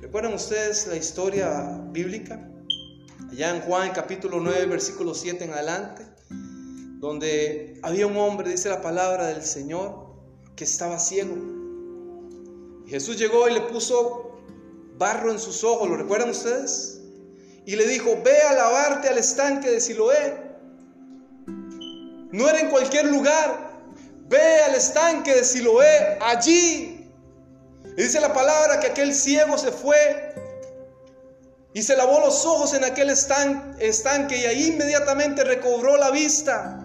¿Recuerdan 0.00 0.34
ustedes 0.34 0.86
la 0.86 0.96
historia 0.96 1.82
bíblica? 1.90 2.55
Allá 3.30 3.54
en 3.54 3.62
Juan 3.62 3.92
capítulo 3.92 4.40
9, 4.40 4.66
versículo 4.66 5.14
7 5.14 5.44
en 5.44 5.52
adelante, 5.52 6.04
donde 7.00 7.78
había 7.82 8.06
un 8.06 8.16
hombre, 8.16 8.50
dice 8.50 8.68
la 8.68 8.80
palabra 8.80 9.26
del 9.26 9.42
Señor, 9.42 10.06
que 10.54 10.64
estaba 10.64 10.98
ciego. 10.98 11.34
Jesús 12.86 13.18
llegó 13.18 13.48
y 13.48 13.54
le 13.54 13.60
puso 13.62 14.40
barro 14.96 15.30
en 15.30 15.38
sus 15.38 15.64
ojos, 15.64 15.88
¿lo 15.88 15.96
recuerdan 15.96 16.30
ustedes? 16.30 16.96
y 17.66 17.74
le 17.74 17.86
dijo, 17.88 18.16
ve 18.24 18.40
a 18.42 18.52
lavarte 18.52 19.08
al 19.08 19.18
estanque 19.18 19.68
de 19.68 19.80
Siloé. 19.80 20.36
No 22.30 22.48
era 22.48 22.60
en 22.60 22.70
cualquier 22.70 23.06
lugar, 23.06 23.72
ve 24.28 24.62
al 24.62 24.76
estanque 24.76 25.34
de 25.34 25.44
Siloé, 25.44 26.16
allí. 26.20 27.10
Y 27.96 28.02
dice 28.02 28.20
la 28.20 28.32
palabra 28.32 28.78
que 28.78 28.86
aquel 28.86 29.12
ciego 29.12 29.58
se 29.58 29.72
fue 29.72 30.32
y 31.76 31.82
se 31.82 31.94
lavó 31.94 32.20
los 32.20 32.46
ojos 32.46 32.72
en 32.72 32.84
aquel 32.84 33.10
estanque 33.10 34.38
y 34.38 34.46
ahí 34.46 34.68
inmediatamente 34.68 35.44
recobró 35.44 35.98
la 35.98 36.10
vista. 36.10 36.82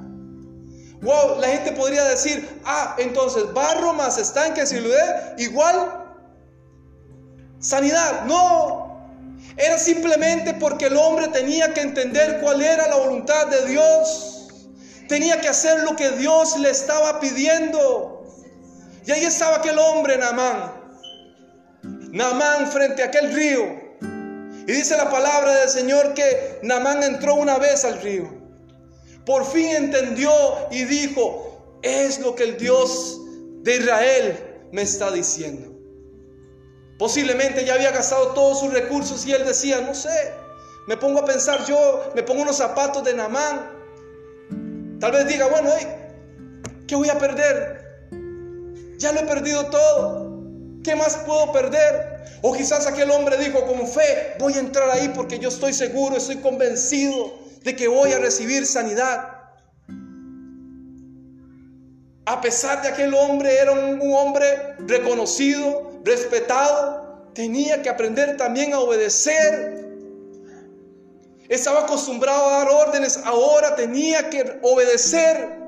Wow, 1.02 1.40
la 1.40 1.48
gente 1.48 1.72
podría 1.72 2.04
decir, 2.04 2.60
ah, 2.66 2.98
entonces 3.00 3.54
barro 3.54 3.94
más 3.94 4.18
estanque 4.18 4.60
de 4.60 4.68
Siloé 4.68 5.36
igual 5.38 6.10
sanidad. 7.60 8.26
No, 8.26 9.02
era 9.56 9.78
simplemente 9.78 10.56
porque 10.56 10.88
el 10.88 10.98
hombre 10.98 11.30
tenía 11.30 11.74
que 11.74 11.80
entender 11.80 12.42
cuál 12.42 12.62
era 12.62 12.86
la 12.90 12.98
voluntad 12.98 13.48
de 13.48 13.68
Dios. 13.68 14.50
Tenía 15.08 15.40
que 15.40 15.48
hacer 15.48 15.84
lo 15.84 15.96
que 15.96 16.10
Dios 16.18 16.60
le 16.60 16.70
estaba 16.70 17.22
pidiendo. 17.22 18.26
Y 19.06 19.12
ahí 19.12 19.24
estaba 19.24 19.56
aquel 19.56 19.80
hombre, 19.80 20.18
Naamán. 20.18 20.74
Naamán 22.12 22.70
frente 22.70 23.04
a 23.04 23.06
aquel 23.06 23.34
río. 23.34 23.81
Y 24.72 24.74
dice 24.74 24.96
la 24.96 25.10
palabra 25.10 25.54
del 25.60 25.68
Señor 25.68 26.14
que 26.14 26.60
Naamán 26.64 27.04
entró 27.04 27.36
una 27.36 27.58
vez 27.58 27.84
al 27.84 28.02
río. 28.02 28.30
Por 29.26 29.44
fin 29.44 29.68
entendió 29.68 30.32
y 30.72 30.86
dijo, 30.86 31.78
es 31.82 32.22
lo 32.22 32.36
que 32.36 32.44
el 32.46 32.58
Dios 32.58 33.20
de 33.64 33.76
Israel 33.76 34.40
me 34.72 34.84
está 34.84 35.12
diciendo. 35.12 35.78
Posiblemente 36.98 37.66
ya 37.66 37.74
había 37.74 37.92
gastado 37.92 38.28
todos 38.28 38.62
sus 38.62 38.72
recursos 38.72 39.26
y 39.26 39.34
él 39.34 39.44
decía, 39.44 39.82
no 39.82 39.94
sé, 39.94 40.32
me 40.88 40.96
pongo 40.96 41.20
a 41.20 41.26
pensar 41.26 41.66
yo, 41.66 42.10
me 42.16 42.24
pongo 42.24 42.44
unos 42.44 42.56
zapatos 42.56 43.04
de 43.04 43.14
Namán. 43.14 43.72
Tal 45.02 45.12
vez 45.12 45.28
diga, 45.28 45.48
bueno, 45.48 45.70
¿qué 46.88 46.96
voy 46.96 47.10
a 47.10 47.20
perder? 47.20 48.08
Ya 49.00 49.12
lo 49.12 49.20
he 49.20 49.26
perdido 49.26 49.66
todo. 49.66 50.32
¿Qué 50.82 50.96
más 50.96 51.18
puedo 51.26 51.52
perder? 51.52 52.11
O 52.42 52.54
quizás 52.54 52.88
aquel 52.88 53.12
hombre 53.12 53.38
dijo 53.38 53.66
con 53.66 53.88
fe, 53.88 54.36
voy 54.40 54.54
a 54.54 54.60
entrar 54.60 54.90
ahí 54.90 55.12
porque 55.16 55.40
yo 55.40 55.50
estoy 55.50 55.74
seguro, 55.74 56.18
estoy 56.18 56.38
convencido 56.38 57.40
de 57.64 57.76
que 57.76 57.88
voy 57.88 58.12
a 58.12 58.20
recibir 58.20 58.66
sanidad. 58.66 59.30
A 62.26 62.40
pesar 62.42 62.82
de 62.82 62.88
que 62.90 62.94
aquel 62.94 63.14
hombre 63.14 63.58
era 63.58 63.72
un 63.72 64.14
hombre 64.14 64.76
reconocido, 64.80 66.02
respetado, 66.04 67.32
tenía 67.34 67.82
que 67.82 67.90
aprender 67.90 68.38
también 68.38 68.74
a 68.74 68.80
obedecer. 68.80 69.86
Estaba 71.50 71.82
acostumbrado 71.82 72.46
a 72.46 72.52
dar 72.60 72.70
órdenes, 72.70 73.20
ahora 73.26 73.76
tenía 73.76 74.30
que 74.30 74.60
obedecer 74.62 75.62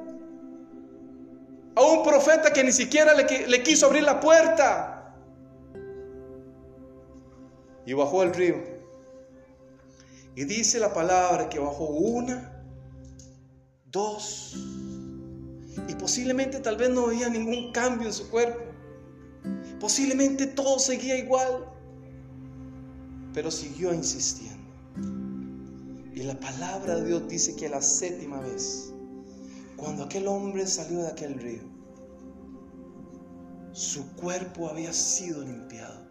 a 1.76 1.82
un 1.82 2.04
profeta 2.04 2.54
que 2.54 2.64
ni 2.64 2.72
siquiera 2.72 3.14
le, 3.14 3.48
le 3.48 3.64
quiso 3.64 3.88
abrir 3.88 4.04
la 4.04 4.20
puerta. 4.20 5.03
Y 7.86 7.94
bajó 7.94 8.22
al 8.22 8.34
río. 8.34 8.56
Y 10.36 10.46
dice 10.46 10.80
la 10.80 10.94
palabra 10.94 11.50
que 11.50 11.60
bajó 11.60 11.86
una, 11.86 12.64
dos, 13.92 14.56
y 15.88 15.94
posiblemente 15.96 16.60
tal 16.60 16.78
vez 16.78 16.90
no 16.90 17.08
había 17.08 17.30
ningún 17.30 17.72
cambio 17.72 18.08
en 18.08 18.14
su 18.14 18.30
cuerpo. 18.30 18.62
Posiblemente 19.80 20.48
todo 20.48 20.80
seguía 20.80 21.18
igual, 21.18 21.66
pero 23.34 23.52
siguió 23.52 23.94
insistiendo. 23.94 24.64
Y 26.16 26.24
la 26.24 26.40
palabra 26.40 26.96
de 26.96 27.06
Dios 27.06 27.28
dice 27.28 27.56
que 27.56 27.70
la 27.70 27.82
séptima 27.82 28.40
vez, 28.40 28.94
cuando 29.76 30.04
aquel 30.04 30.28
hombre 30.28 30.66
salió 30.66 31.00
de 31.00 31.08
aquel 31.08 31.36
río, 31.36 31.64
su 33.72 34.16
cuerpo 34.16 34.70
había 34.70 34.94
sido 34.94 35.42
limpiado. 35.42 36.03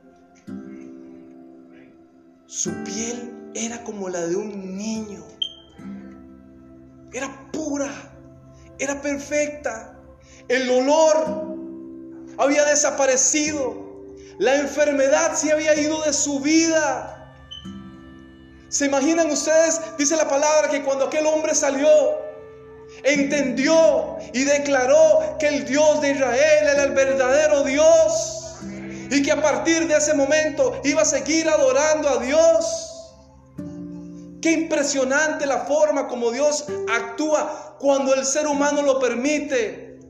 Su 2.55 2.71
piel 2.85 3.51
era 3.55 3.83
como 3.83 4.11
la 4.11 4.27
de 4.27 4.37
un 4.37 4.77
niño. 4.77 5.25
Era 7.11 7.51
pura, 7.51 7.91
era 8.79 9.01
perfecta. 9.01 9.99
El 10.49 10.69
olor 10.69 11.57
había 12.37 12.67
desaparecido. 12.67 14.05
La 14.39 14.57
enfermedad 14.57 15.33
se 15.33 15.51
había 15.51 15.75
ido 15.81 16.03
de 16.03 16.13
su 16.13 16.41
vida. 16.41 17.35
¿Se 18.69 18.85
imaginan 18.85 19.31
ustedes? 19.31 19.81
Dice 19.97 20.15
la 20.15 20.29
palabra 20.29 20.69
que 20.69 20.83
cuando 20.83 21.07
aquel 21.07 21.25
hombre 21.25 21.55
salió, 21.55 21.89
entendió 23.03 24.19
y 24.35 24.45
declaró 24.45 25.39
que 25.39 25.49
el 25.49 25.65
Dios 25.65 26.03
de 26.03 26.11
Israel 26.11 26.69
era 26.69 26.85
el 26.85 26.93
verdadero 26.93 27.65
Dios. 27.65 28.42
Y 29.13 29.23
que 29.23 29.31
a 29.31 29.43
partir 29.43 29.87
de 29.87 29.95
ese 29.95 30.15
momento 30.15 30.81
iba 30.85 31.03
a 31.03 31.05
seguir 31.05 31.47
adorando 31.47 32.09
a 32.09 32.17
Dios. 32.17 32.89
Qué 34.41 34.53
impresionante 34.53 35.45
la 35.45 35.67
forma 35.67 36.09
como 36.09 36.31
Dios 36.31 36.65
actúa 36.91 37.77
cuando 37.79 38.15
el 38.15 38.25
ser 38.25 38.47
humano 38.47 38.81
lo 38.81 38.99
permite. 38.99 40.01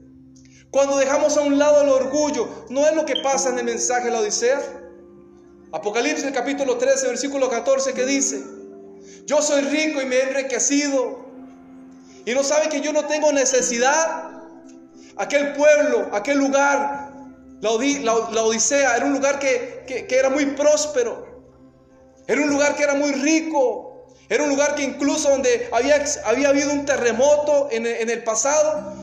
Cuando 0.70 0.96
dejamos 0.98 1.36
a 1.36 1.40
un 1.40 1.58
lado 1.58 1.82
el 1.82 1.88
orgullo. 1.88 2.48
¿No 2.70 2.86
es 2.86 2.94
lo 2.94 3.04
que 3.04 3.16
pasa 3.16 3.48
en 3.50 3.58
el 3.58 3.64
mensaje 3.64 4.04
de 4.04 4.12
la 4.12 4.20
Odisea? 4.20 4.60
Apocalipsis 5.72 6.30
capítulo 6.32 6.76
13, 6.76 7.08
versículo 7.08 7.50
14 7.50 7.94
que 7.94 8.06
dice, 8.06 8.40
yo 9.26 9.42
soy 9.42 9.62
rico 9.62 10.00
y 10.00 10.06
me 10.06 10.16
he 10.16 10.22
enriquecido. 10.28 11.26
Y 12.24 12.34
no 12.34 12.44
sabe 12.44 12.68
que 12.68 12.80
yo 12.80 12.92
no 12.92 13.06
tengo 13.06 13.32
necesidad. 13.32 14.30
Aquel 15.16 15.54
pueblo, 15.54 16.08
aquel 16.12 16.38
lugar, 16.38 17.01
la, 17.62 18.42
Odisea, 18.42 18.96
era 18.96 19.06
un 19.06 19.14
lugar 19.14 19.38
que, 19.38 19.84
que 19.86 20.18
era 20.18 20.28
muy 20.28 20.46
próspero. 20.46 21.26
Era 22.26 22.42
un 22.42 22.50
lugar 22.50 22.76
que 22.76 22.82
era 22.82 22.94
muy 22.94 23.12
rico. 23.12 23.92
Era 24.32 24.44
un 24.44 24.48
lugar 24.48 24.74
que 24.74 24.82
incluso 24.82 25.28
donde 25.28 25.68
había, 25.72 26.02
había 26.24 26.48
habido 26.48 26.72
un 26.72 26.86
terremoto 26.86 27.68
en, 27.70 27.84
el 27.86 28.24
pasado 28.24 28.94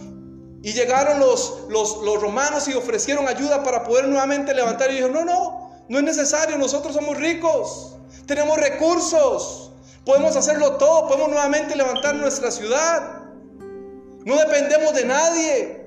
y 0.63 0.73
llegaron 0.73 1.19
los, 1.19 1.67
los, 1.69 2.19
romanos 2.19 2.67
y 2.67 2.73
ofrecieron 2.73 3.27
ayuda 3.27 3.63
para 3.63 3.83
poder 3.83 4.07
nuevamente 4.07 4.55
levantar 4.55 4.89
y 4.89 4.95
dijeron, 4.95 5.13
no, 5.13 5.25
no, 5.25 5.83
no 5.87 5.97
es 5.99 6.03
necesario, 6.03 6.57
nosotros 6.57 6.95
somos 6.95 7.15
ricos, 7.17 7.95
tenemos 8.25 8.57
recursos, 8.57 9.71
podemos 10.03 10.35
hacerlo 10.35 10.77
todo, 10.77 11.07
podemos 11.07 11.29
nuevamente 11.29 11.75
levantar 11.75 12.15
nuestra 12.15 12.49
ciudad, 12.49 13.21
no 14.25 14.35
dependemos 14.35 14.95
de 14.95 15.05
nadie. 15.05 15.78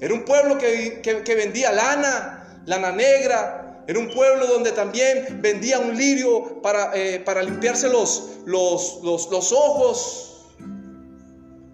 Era 0.00 0.14
un 0.14 0.24
pueblo 0.24 0.58
que, 0.58 1.00
que 1.02 1.34
vendía 1.34 1.72
lana, 1.72 2.62
lana 2.66 2.92
negra, 2.92 3.60
era 3.90 3.98
un 3.98 4.08
pueblo 4.08 4.46
donde 4.46 4.70
también 4.70 5.40
vendía 5.42 5.80
un 5.80 5.96
lirio 5.96 6.62
para, 6.62 6.92
eh, 6.94 7.18
para 7.18 7.42
limpiarse 7.42 7.88
los, 7.88 8.38
los, 8.44 9.00
los, 9.02 9.52
ojos. 9.52 10.46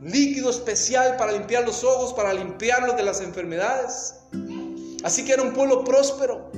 Líquido 0.01 0.49
especial 0.49 1.19
para 1.19 1.33
limpiar 1.33 1.67
los 1.67 1.85
ojos, 1.85 2.15
para 2.15 2.33
limpiarlos 2.33 2.97
de 2.97 3.03
las 3.03 3.21
enfermedades. 3.21 4.15
Así 5.05 5.27
que 5.27 5.35
era 5.35 5.43
un 5.43 5.53
pueblo 5.53 5.85
próspero. 5.85 6.51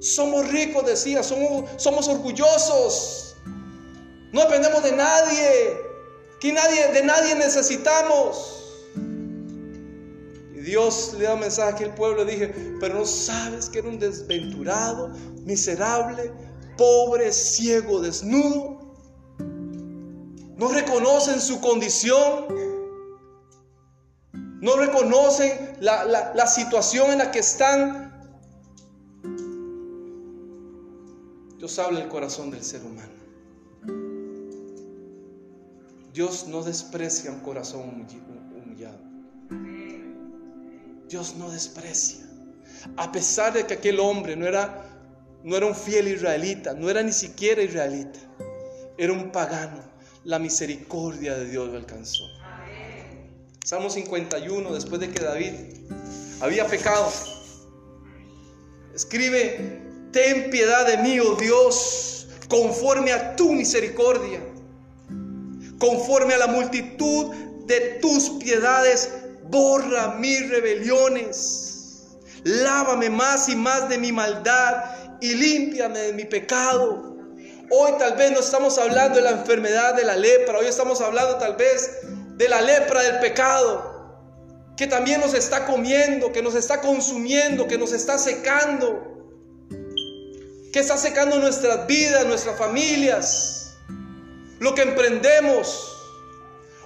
Somos 0.00 0.48
ricos, 0.48 0.84
decía, 0.84 1.22
somos, 1.22 1.70
somos 1.76 2.08
orgullosos. 2.08 3.36
No 4.32 4.40
dependemos 4.40 4.82
de 4.82 4.90
nadie. 4.90 5.80
Que 6.40 6.52
nadie, 6.52 6.88
de 6.88 7.04
nadie 7.04 7.36
necesitamos. 7.36 8.59
Dios 10.70 11.14
le 11.18 11.24
da 11.24 11.34
un 11.34 11.40
mensaje 11.40 11.68
a 11.68 11.74
aquel 11.74 11.94
pueblo, 11.94 12.24
le 12.24 12.30
dije, 12.30 12.76
pero 12.78 12.94
no 12.94 13.04
sabes 13.04 13.68
que 13.68 13.80
era 13.80 13.88
un 13.88 13.98
desventurado, 13.98 15.08
miserable, 15.44 16.32
pobre, 16.78 17.32
ciego, 17.32 18.00
desnudo. 18.00 18.78
No 20.56 20.68
reconocen 20.68 21.40
su 21.40 21.60
condición. 21.60 22.46
No 24.60 24.76
reconocen 24.76 25.76
la, 25.80 26.04
la 26.04 26.46
situación 26.46 27.10
en 27.10 27.18
la 27.18 27.32
que 27.32 27.40
están. 27.40 28.08
Dios 31.58 31.78
habla 31.80 32.00
el 32.00 32.08
corazón 32.08 32.52
del 32.52 32.62
ser 32.62 32.82
humano. 32.84 33.10
Dios 36.14 36.46
no 36.46 36.62
desprecia 36.62 37.32
un 37.32 37.40
corazón 37.40 37.88
humillado. 37.88 38.39
Dios 41.10 41.34
no 41.34 41.50
desprecia. 41.50 42.20
A 42.96 43.10
pesar 43.10 43.52
de 43.52 43.66
que 43.66 43.74
aquel 43.74 43.98
hombre 43.98 44.36
no 44.36 44.46
era, 44.46 44.86
no 45.42 45.56
era 45.56 45.66
un 45.66 45.74
fiel 45.74 46.06
israelita, 46.06 46.72
no 46.72 46.88
era 46.88 47.02
ni 47.02 47.12
siquiera 47.12 47.60
israelita, 47.62 48.20
era 48.96 49.12
un 49.12 49.32
pagano, 49.32 49.82
la 50.22 50.38
misericordia 50.38 51.36
de 51.36 51.46
Dios 51.46 51.68
lo 51.68 51.78
alcanzó. 51.78 52.22
Salmo 53.64 53.90
51, 53.90 54.72
después 54.72 55.00
de 55.00 55.10
que 55.10 55.20
David 55.20 55.52
había 56.40 56.68
pecado, 56.68 57.12
escribe, 58.94 59.82
ten 60.12 60.48
piedad 60.50 60.86
de 60.86 60.98
mí, 60.98 61.18
oh 61.18 61.34
Dios, 61.34 62.28
conforme 62.48 63.12
a 63.12 63.34
tu 63.34 63.52
misericordia, 63.52 64.40
conforme 65.78 66.34
a 66.34 66.38
la 66.38 66.46
multitud 66.46 67.34
de 67.66 67.98
tus 68.00 68.30
piedades, 68.42 69.10
borra 69.50 70.14
mis 70.18 70.48
rebeliones, 70.48 72.06
lávame 72.44 73.10
más 73.10 73.48
y 73.48 73.56
más 73.56 73.88
de 73.88 73.98
mi 73.98 74.12
maldad 74.12 74.84
y 75.20 75.34
límpiame 75.34 75.98
de 75.98 76.12
mi 76.12 76.24
pecado. 76.24 77.16
Hoy 77.70 77.92
tal 77.98 78.16
vez 78.16 78.32
no 78.32 78.40
estamos 78.40 78.78
hablando 78.78 79.16
de 79.16 79.22
la 79.22 79.30
enfermedad 79.30 79.94
de 79.94 80.04
la 80.04 80.16
lepra, 80.16 80.58
hoy 80.58 80.66
estamos 80.66 81.00
hablando 81.00 81.36
tal 81.36 81.56
vez 81.56 81.98
de 82.36 82.48
la 82.48 82.60
lepra 82.62 83.02
del 83.02 83.20
pecado, 83.20 83.90
que 84.76 84.86
también 84.86 85.20
nos 85.20 85.34
está 85.34 85.66
comiendo, 85.66 86.32
que 86.32 86.42
nos 86.42 86.54
está 86.54 86.80
consumiendo, 86.80 87.66
que 87.66 87.78
nos 87.78 87.92
está 87.92 88.18
secando, 88.18 89.36
que 90.72 90.80
está 90.80 90.96
secando 90.96 91.38
nuestras 91.38 91.86
vidas, 91.86 92.24
nuestras 92.26 92.56
familias, 92.56 93.74
lo 94.58 94.74
que 94.74 94.82
emprendemos. 94.82 95.99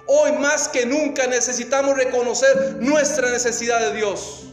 Hoy 0.07 0.33
más 0.33 0.67
que 0.67 0.85
nunca 0.85 1.25
necesitamos 1.27 1.97
reconocer 1.97 2.77
nuestra 2.79 3.31
necesidad 3.31 3.79
de 3.79 3.93
Dios. 3.95 4.45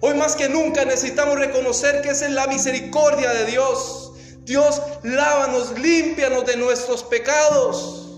Hoy 0.00 0.14
más 0.14 0.34
que 0.36 0.48
nunca 0.48 0.84
necesitamos 0.84 1.38
reconocer 1.38 2.02
que 2.02 2.10
es 2.10 2.28
la 2.30 2.46
misericordia 2.46 3.30
de 3.30 3.46
Dios. 3.46 4.12
Dios, 4.42 4.80
lávanos, 5.02 5.78
límpianos 5.78 6.46
de 6.46 6.56
nuestros 6.56 7.04
pecados. 7.04 8.08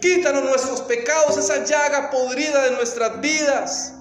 Quítanos 0.00 0.44
nuestros 0.44 0.82
pecados, 0.82 1.36
esa 1.38 1.64
llaga 1.64 2.10
podrida 2.10 2.62
de 2.64 2.72
nuestras 2.72 3.20
vidas. 3.20 3.94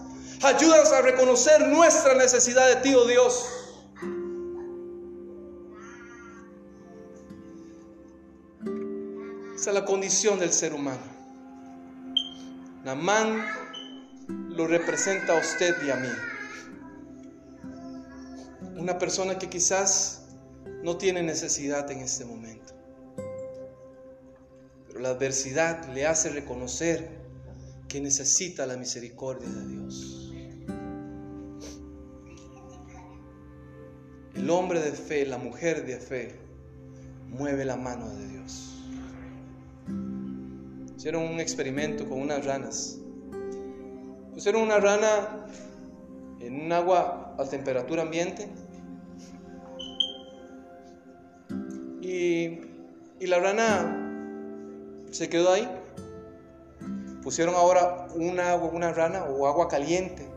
Ayúdanos 0.44 0.92
a 0.92 1.02
reconocer 1.02 1.68
nuestra 1.70 2.14
necesidad 2.16 2.68
de 2.68 2.76
ti, 2.78 2.94
oh 2.94 3.06
Dios. 3.06 3.46
Esa 9.56 9.70
es 9.70 9.74
la 9.74 9.86
condición 9.86 10.38
del 10.38 10.52
ser 10.52 10.74
humano. 10.74 11.15
Namán 12.86 13.44
lo 14.50 14.68
representa 14.68 15.36
a 15.36 15.40
usted 15.40 15.76
y 15.88 15.90
a 15.90 15.96
mí. 15.96 16.08
Una 18.78 19.00
persona 19.00 19.40
que 19.40 19.50
quizás 19.50 20.28
no 20.84 20.96
tiene 20.96 21.24
necesidad 21.24 21.90
en 21.90 22.02
este 22.02 22.26
momento. 22.26 22.76
Pero 24.86 25.00
la 25.00 25.10
adversidad 25.10 25.92
le 25.96 26.06
hace 26.06 26.30
reconocer 26.30 27.10
que 27.88 28.00
necesita 28.02 28.68
la 28.68 28.78
misericordia 28.78 29.50
de 29.50 29.68
Dios. 29.68 30.32
El 34.36 34.48
hombre 34.52 34.80
de 34.80 34.92
fe, 34.92 35.26
la 35.26 35.40
mujer 35.40 35.88
de 35.88 35.98
fe, 35.98 36.40
mueve 37.30 37.66
la 37.66 37.78
mano 37.78 38.08
de 38.10 38.28
Dios. 38.28 38.75
Hicieron 40.98 41.24
un 41.24 41.40
experimento 41.40 42.08
con 42.08 42.22
unas 42.22 42.46
ranas. 42.46 42.98
Pusieron 44.34 44.62
una 44.62 44.80
rana 44.80 45.46
en 46.40 46.62
un 46.62 46.72
agua 46.72 47.36
a 47.38 47.46
temperatura 47.46 48.04
ambiente 48.04 48.50
y, 52.02 52.60
la 53.20 53.40
rana 53.40 53.98
se 55.12 55.28
quedó 55.30 55.52
ahí. 55.52 55.68
Pusieron 57.24 57.56
ahora 57.56 58.08
una, 58.16 58.56
una 58.56 58.94
rana 58.94 59.24
o 59.26 59.48
agua 59.48 59.68
caliente. 59.68 60.28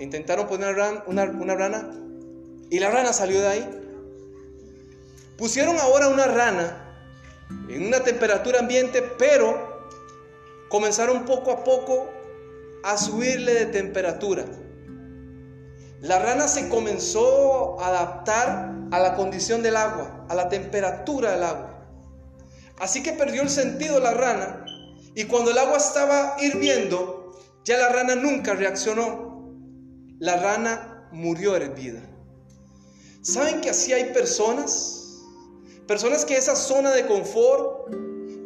Intentaron 0.00 0.46
poner 0.46 0.74
una, 1.06 1.24
una 1.24 1.54
rana 1.54 1.90
y 2.70 2.78
la 2.78 2.90
rana 2.90 3.12
salió 3.12 3.40
de 3.40 3.46
ahí. 3.48 3.68
Pusieron 5.36 5.78
ahora 5.78 6.08
una 6.08 6.26
rana 6.26 6.84
en 7.68 7.86
una 7.86 8.00
temperatura 8.00 8.60
ambiente, 8.60 9.02
pero 9.02 9.67
comenzaron 10.68 11.24
poco 11.24 11.50
a 11.50 11.64
poco 11.64 12.08
a 12.84 12.96
subirle 12.96 13.54
de 13.54 13.66
temperatura. 13.66 14.44
La 16.00 16.18
rana 16.20 16.46
se 16.46 16.68
comenzó 16.68 17.80
a 17.80 17.88
adaptar 17.88 18.74
a 18.92 18.98
la 18.98 19.16
condición 19.16 19.62
del 19.62 19.76
agua, 19.76 20.26
a 20.28 20.34
la 20.34 20.48
temperatura 20.48 21.32
del 21.32 21.42
agua. 21.42 21.86
Así 22.78 23.02
que 23.02 23.12
perdió 23.12 23.42
el 23.42 23.50
sentido 23.50 23.98
la 23.98 24.14
rana 24.14 24.64
y 25.14 25.24
cuando 25.24 25.50
el 25.50 25.58
agua 25.58 25.78
estaba 25.78 26.36
hirviendo, 26.40 27.36
ya 27.64 27.76
la 27.76 27.88
rana 27.88 28.14
nunca 28.14 28.54
reaccionó. 28.54 29.52
La 30.20 30.36
rana 30.36 31.08
murió 31.12 31.56
hervida. 31.56 32.00
¿Saben 33.22 33.60
que 33.60 33.70
así 33.70 33.92
hay 33.92 34.12
personas? 34.12 35.24
Personas 35.86 36.24
que 36.24 36.36
esa 36.36 36.54
zona 36.54 36.92
de 36.92 37.06
confort 37.06 37.92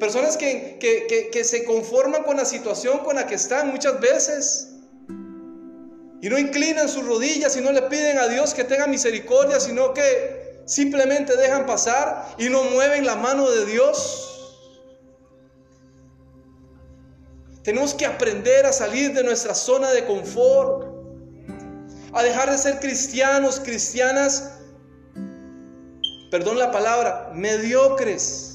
Personas 0.03 0.37
que, 0.37 1.45
se 1.45 1.65
conforman 1.65 2.25
con 2.25 2.37
la 2.37 2.45
situación 2.45 3.05
con 3.05 3.15
la 3.15 3.25
que 3.29 3.37
están 3.37 3.71
muchas 3.71 4.01
veces. 4.01 4.69
Y 6.21 6.29
no 6.29 6.41
inclinan 6.41 6.89
sus 6.89 7.07
rodillas 7.07 7.57
y 7.57 7.61
no 7.61 7.71
le 7.71 7.83
piden 7.83 8.19
a 8.19 8.27
Dios 8.27 8.53
que 8.53 8.65
tenga 8.65 8.89
misericordia, 8.89 9.61
sino 9.61 9.95
que 9.95 10.61
simplemente 10.67 11.37
dejan 11.37 11.67
pasar 11.67 12.35
y 12.37 12.49
no 12.49 12.65
mueven 12.65 13.07
la 13.07 13.15
mano 13.15 13.49
de 13.49 13.65
Dios. 13.65 14.59
Tenemos 17.63 17.95
que 17.95 18.05
aprender 18.05 18.67
a 18.67 18.73
salir 18.73 19.15
de 19.15 19.23
nuestra 19.23 19.55
zona 19.55 19.93
de 19.93 20.05
confort, 20.05 20.97
a 22.13 22.25
dejar 22.25 22.51
de 22.51 22.59
ser 22.59 22.81
cristianos, 22.81 23.61
cristianas, 23.61 24.51
perdón 26.29 26.59
la 26.59 26.73
palabra, 26.73 27.31
mediocres, 27.33 28.52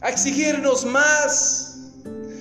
a 0.00 0.08
exigirnos 0.08 0.84
más, 0.84 1.78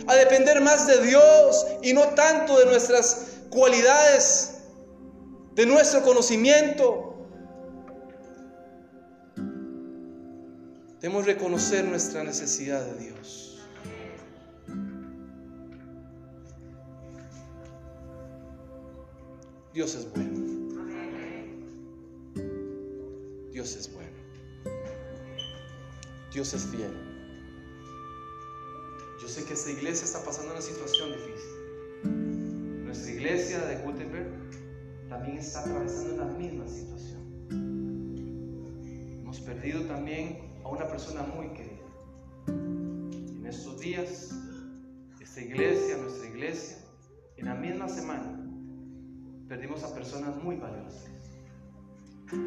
a 0.07 0.15
depender 0.15 0.61
más 0.61 0.87
de 0.87 1.01
Dios 1.05 1.65
y 1.83 1.93
no 1.93 2.07
tanto 2.09 2.57
de 2.59 2.65
nuestras 2.65 3.27
cualidades, 3.49 4.61
de 5.55 5.65
nuestro 5.65 6.01
conocimiento. 6.03 7.15
Debemos 11.01 11.25
reconocer 11.25 11.85
nuestra 11.85 12.23
necesidad 12.23 12.85
de 12.85 13.05
Dios. 13.05 13.57
Dios 19.73 19.95
es 19.95 20.11
bueno. 20.11 20.39
Dios 23.51 23.75
es 23.75 23.93
bueno. 23.93 24.09
Dios 26.33 26.53
es 26.53 26.65
fiel. 26.65 27.08
Que 29.47 29.53
esta 29.55 29.71
iglesia 29.71 30.05
está 30.05 30.23
pasando 30.23 30.51
una 30.51 30.61
situación 30.61 31.11
difícil. 31.11 32.83
Nuestra 32.85 33.11
iglesia 33.11 33.59
de 33.65 33.77
Gutenberg 33.77 34.27
también 35.09 35.37
está 35.37 35.61
atravesando 35.61 36.17
la 36.17 36.25
misma 36.25 36.67
situación. 36.67 37.21
Hemos 39.21 39.39
perdido 39.39 39.85
también 39.85 40.37
a 40.63 40.67
una 40.67 40.87
persona 40.87 41.23
muy 41.23 41.47
querida. 41.49 41.81
En 42.47 43.43
estos 43.47 43.79
días, 43.79 44.29
esta 45.19 45.41
iglesia, 45.41 45.97
nuestra 45.97 46.29
iglesia, 46.29 46.77
en 47.37 47.45
la 47.45 47.55
misma 47.55 47.89
semana, 47.89 48.39
perdimos 49.47 49.83
a 49.83 49.95
personas 49.95 50.35
muy 50.43 50.57
valiosas. 50.57 51.09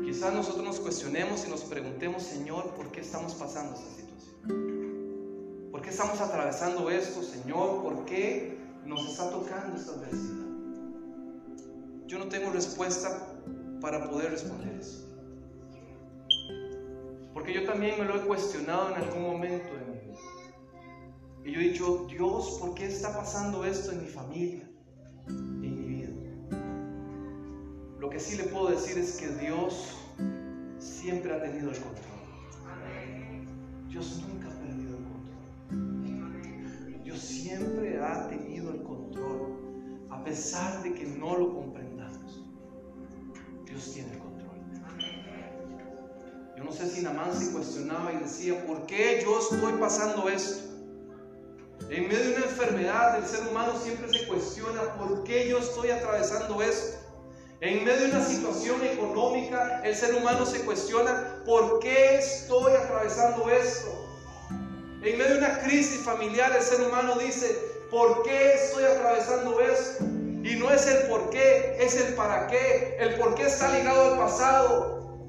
Quizás 0.05 0.33
nosotros 0.33 0.65
nos 0.65 0.79
cuestionemos 0.79 1.45
y 1.49 1.51
nos 1.51 1.63
preguntemos, 1.63 2.23
Señor, 2.23 2.75
¿por 2.75 2.93
qué 2.93 3.01
estamos 3.01 3.35
pasando 3.35 3.75
esta 3.75 3.91
situación? 3.91 4.72
¿Por 5.83 5.89
qué 5.89 5.95
estamos 5.97 6.21
atravesando 6.21 6.89
esto, 6.91 7.25
Señor? 7.25 7.83
¿Por 7.83 8.05
qué 8.05 8.57
nos 8.87 9.05
está 9.05 9.29
tocando 9.31 9.77
esta 9.77 9.91
adversidad? 9.95 10.47
Yo 12.07 12.21
no 12.21 12.29
tengo 12.29 12.53
respuesta 12.53 13.35
para 13.81 14.09
poder 14.09 14.31
responder 14.31 14.77
eso. 14.79 15.09
Porque 17.35 17.53
yo 17.53 17.65
también 17.65 17.99
me 17.99 18.05
lo 18.05 18.15
he 18.15 18.21
cuestionado 18.21 18.95
en 18.95 19.03
algún 19.03 19.23
momento 19.23 19.75
de 19.75 19.85
mi 19.87 19.99
vida. 19.99 20.19
Y 21.47 21.53
yo 21.53 21.61
he 21.61 21.65
dicho, 21.65 22.07
Dios, 22.09 22.59
¿por 22.61 22.75
qué 22.75 22.87
está 22.87 23.17
pasando 23.17 23.65
esto 23.65 23.91
en 23.91 24.05
mi 24.05 24.09
familia? 24.09 24.69
que 28.09 28.21
sí 28.21 28.37
le 28.37 28.45
puedo 28.45 28.69
decir 28.69 28.99
es 28.99 29.17
que 29.17 29.27
Dios 29.39 29.97
siempre 30.79 31.35
ha 31.35 31.41
tenido 31.41 31.71
el 31.71 31.79
control. 31.79 32.13
Dios 33.89 34.23
nunca 34.29 34.52
siempre 37.57 38.03
ha 38.03 38.29
tenido 38.29 38.71
el 38.71 38.83
control, 38.83 40.07
a 40.11 40.25
pesar 40.25 40.83
de 40.83 40.95
que 40.95 41.05
no 41.05 41.37
lo 41.37 41.55
comprendamos. 41.55 42.45
Dios 43.67 43.93
tiene 43.93 44.13
el 44.13 44.19
control. 44.19 44.57
Yo 46.57 46.65
no 46.65 46.73
sé 46.73 46.89
si 46.89 47.03
Namán 47.03 47.35
se 47.35 47.53
cuestionaba 47.53 48.13
y 48.13 48.19
decía, 48.19 48.67
¿por 48.67 48.87
qué 48.87 49.23
yo 49.25 49.39
estoy 49.39 49.73
pasando 49.75 50.29
esto? 50.29 50.71
En 51.91 52.09
medio 52.09 52.31
de 52.31 52.37
una 52.37 52.45
enfermedad, 52.47 53.19
el 53.19 53.27
ser 53.27 53.47
humano 53.49 53.73
siempre 53.79 54.09
se 54.09 54.27
cuestiona, 54.27 54.95
¿por 54.97 55.25
qué 55.25 55.49
yo 55.49 55.59
estoy 55.59 55.91
atravesando 55.91 56.63
esto? 56.63 56.99
En 57.61 57.85
medio 57.85 58.01
de 58.01 58.11
una 58.13 58.25
situación 58.25 58.83
económica, 58.83 59.83
el 59.85 59.95
ser 59.95 60.15
humano 60.15 60.47
se 60.47 60.65
cuestiona, 60.65 61.43
¿por 61.45 61.81
qué 61.81 62.19
estoy 62.19 62.73
atravesando 62.73 63.51
esto? 63.51 64.12
En 65.05 65.19
medio 65.19 65.33
de 65.33 65.39
una 65.39 65.59
crisis 65.59 66.01
familiar, 66.05 66.53
el 66.57 66.63
ser 66.63 66.81
humano 66.87 67.17
dice, 67.17 67.49
¿por 67.91 68.23
qué 68.23 68.55
estoy 68.55 68.85
atravesando 68.85 69.61
esto? 69.61 70.05
Y 70.05 70.55
no 70.57 70.71
es 70.71 70.87
el 70.87 71.09
por 71.09 71.29
qué, 71.31 71.77
es 71.81 72.01
el 72.01 72.15
para 72.15 72.47
qué. 72.47 72.97
El 73.01 73.17
por 73.17 73.35
qué 73.35 73.43
está 73.43 73.77
ligado 73.77 74.13
al 74.13 74.19
pasado. 74.19 75.27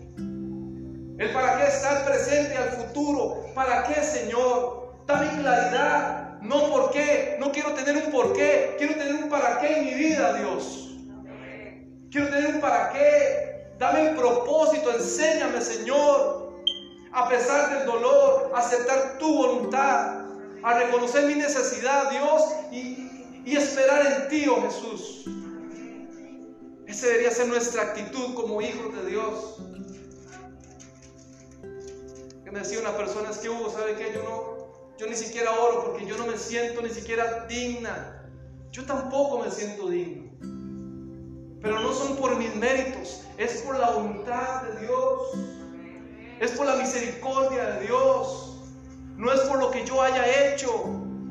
El 1.18 1.34
para 1.34 1.58
qué 1.58 1.68
está 1.68 1.98
al 1.98 2.06
presente 2.06 2.54
y 2.54 2.58
al 2.58 2.70
futuro. 2.70 3.46
¿Para 3.56 3.84
qué, 3.86 4.04
Señor? 4.04 4.94
Dame 5.08 5.42
claridad. 5.42 6.40
No 6.42 6.70
por 6.70 6.92
qué. 6.92 7.38
No 7.40 7.52
quiero 7.52 7.74
tener 7.74 7.98
un 7.98 8.12
por 8.12 8.34
qué. 8.34 8.76
Quiero 8.78 8.94
tener 8.94 9.24
un 9.24 9.30
para 9.30 9.60
qué 9.60 9.78
en 9.78 9.86
mi 9.86 9.94
vida, 9.96 10.34
Dios. 10.38 11.00
Quiero 12.12 12.30
tener 12.30 12.56
un 12.56 12.62
para 12.62 12.92
qué. 12.92 13.74
Dame 13.80 14.10
el 14.10 14.16
propósito. 14.16 14.94
Enséñame, 14.94 15.62
Señor. 15.62 16.43
A 17.14 17.30
pesar 17.30 17.78
del 17.78 17.86
dolor, 17.86 18.52
aceptar 18.56 19.20
tu 19.20 19.38
voluntad. 19.38 20.26
A 20.64 20.80
reconocer 20.80 21.26
mi 21.28 21.36
necesidad, 21.36 22.10
Dios. 22.10 22.42
Y, 22.72 23.42
y 23.46 23.56
esperar 23.56 24.06
en 24.06 24.30
ti, 24.30 24.48
oh 24.48 24.62
Jesús. 24.64 25.26
Esa 26.88 27.08
debería 27.08 27.32
ser 27.32 27.48
nuestra 27.48 27.84
actitud 27.84 28.34
como 28.34 28.62
hijos 28.62 28.96
de 28.96 29.10
Dios. 29.10 29.58
Que 32.44 32.52
me 32.52 32.60
decía 32.60 32.80
una 32.80 32.96
persona, 32.98 33.30
es 33.30 33.38
que 33.38 33.50
Hugo, 33.50 33.70
¿sabe 33.70 33.96
qué? 33.96 34.12
Yo 34.14 34.24
no, 34.24 34.98
yo 34.98 35.08
ni 35.08 35.16
siquiera 35.16 35.52
oro 35.52 35.86
porque 35.86 36.06
yo 36.06 36.18
no 36.18 36.26
me 36.26 36.38
siento 36.38 36.82
ni 36.82 36.90
siquiera 36.90 37.46
digna. 37.48 38.28
Yo 38.72 38.86
tampoco 38.86 39.40
me 39.40 39.52
siento 39.52 39.88
digno. 39.90 40.32
Pero 41.62 41.80
no 41.80 41.94
son 41.94 42.18
por 42.18 42.36
mis 42.38 42.54
méritos, 42.56 43.22
es 43.38 43.62
por 43.62 43.78
la 43.78 43.92
voluntad 43.92 44.64
de 44.64 44.82
Dios. 44.82 45.63
Es 46.44 46.52
por 46.52 46.66
la 46.66 46.76
misericordia 46.76 47.76
de 47.76 47.86
Dios. 47.86 48.58
No 49.16 49.32
es 49.32 49.40
por 49.42 49.60
lo 49.60 49.72
que 49.72 49.86
yo 49.86 50.02
haya 50.02 50.26
hecho 50.46 50.70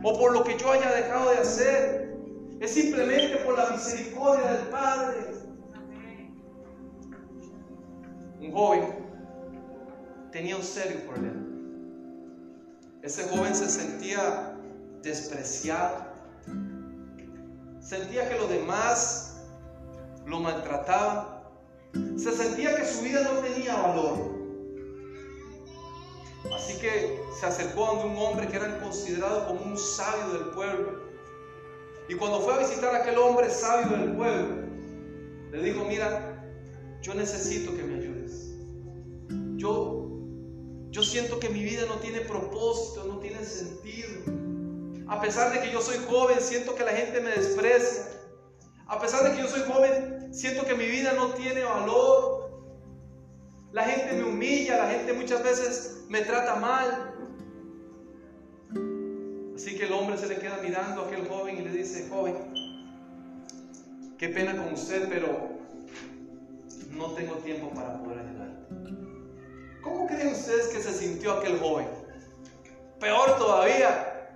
o 0.03 0.19
por 0.19 0.33
lo 0.33 0.43
que 0.43 0.57
yo 0.57 0.73
haya 0.73 0.91
dejado 0.91 1.33
de 1.33 1.37
hacer. 1.37 2.17
Es 2.61 2.71
simplemente 2.71 3.37
por 3.45 3.59
la 3.59 3.69
misericordia 3.73 4.53
del 4.53 4.69
Padre. 4.69 5.19
Un 8.41 8.53
joven 8.53 8.89
tenía 10.31 10.57
un 10.57 10.63
serio 10.63 11.01
problema. 11.07 11.47
Ese 13.03 13.29
joven 13.29 13.55
se 13.55 13.69
sentía 13.69 14.57
despreciado. 15.03 16.07
Sentía 17.81 18.31
que 18.31 18.37
los 18.39 18.49
demás 18.49 19.43
lo 20.25 20.41
maltrataba, 20.41 21.53
se 21.93 22.33
sentía 22.33 22.77
que 22.77 22.87
su 22.87 23.03
vida 23.03 23.21
no 23.25 23.41
tenía 23.41 23.77
valor. 23.77 24.42
Así 26.63 26.79
que 26.79 27.21
se 27.41 27.45
acercó 27.45 27.87
a 27.87 28.05
un 28.05 28.17
hombre 28.17 28.47
que 28.47 28.57
era 28.57 28.79
considerado 28.81 29.49
como 29.49 29.65
un 29.65 29.77
sabio 29.77 30.33
del 30.35 30.51
pueblo. 30.51 31.03
Y 32.09 32.15
cuando 32.15 32.41
fue 32.41 32.55
a 32.55 32.59
visitar 32.59 32.95
a 32.95 32.99
aquel 32.99 33.19
hombre 33.19 33.51
sabio 33.51 33.97
del 33.97 34.15
pueblo, 34.15 34.69
le 35.51 35.63
dijo, 35.63 35.85
mira, 35.85 36.47
yo 37.01 37.15
necesito 37.15 37.75
que 37.75 37.83
me 37.83 37.97
ayudes. 37.97 38.55
Yo, 39.57 40.09
yo 40.91 41.03
siento 41.03 41.41
que 41.41 41.49
mi 41.49 41.65
vida 41.65 41.83
no 41.89 41.97
tiene 41.97 42.21
propósito, 42.21 43.07
no 43.09 43.19
tiene 43.19 43.45
sentido. 43.45 44.23
A 45.09 45.21
pesar 45.21 45.53
de 45.53 45.63
que 45.63 45.73
yo 45.73 45.81
soy 45.81 45.97
joven, 46.09 46.39
siento 46.41 46.77
que 46.77 46.85
la 46.85 46.93
gente 46.93 47.21
me 47.21 47.31
desprecia. 47.31 48.07
A 48.87 49.01
pesar 49.01 49.25
de 49.25 49.35
que 49.35 49.43
yo 49.43 49.49
soy 49.49 49.63
joven, 49.63 50.33
siento 50.33 50.65
que 50.65 50.75
mi 50.75 50.87
vida 50.87 51.13
no 51.15 51.31
tiene 51.31 51.65
valor. 51.65 52.52
La 53.73 53.85
gente 53.85 54.13
me 54.13 54.25
humilla, 54.25 54.77
la 54.85 54.91
gente 54.91 55.15
muchas 55.15 55.43
veces 55.43 56.05
me 56.09 56.21
trata 56.21 56.57
mal. 56.57 57.15
Así 59.57 59.77
que 59.77 59.87
el 59.87 59.93
hombre 59.93 60.19
se 60.19 60.27
le 60.27 60.37
queda 60.37 60.59
mirando 60.63 61.03
a 61.03 61.07
aquel 61.07 61.27
joven 61.27 61.57
y 61.57 61.63
le 61.63 61.71
dice, 61.71 62.07
joven, 62.11 62.37
qué 64.19 64.29
pena 64.29 64.57
con 64.57 64.75
usted, 64.75 65.09
pero 65.09 65.53
no 66.91 67.13
tengo 67.13 67.37
tiempo 67.37 67.71
para 67.71 67.99
poder 68.03 68.19
ayudar. 68.19 68.51
¿Cómo 69.81 70.07
creen 70.07 70.29
ustedes 70.29 70.67
que 70.69 70.83
se 70.83 70.93
sintió 70.93 71.33
aquel 71.33 71.59
joven? 71.59 71.89
Peor 73.01 73.39
todavía. 73.39 74.31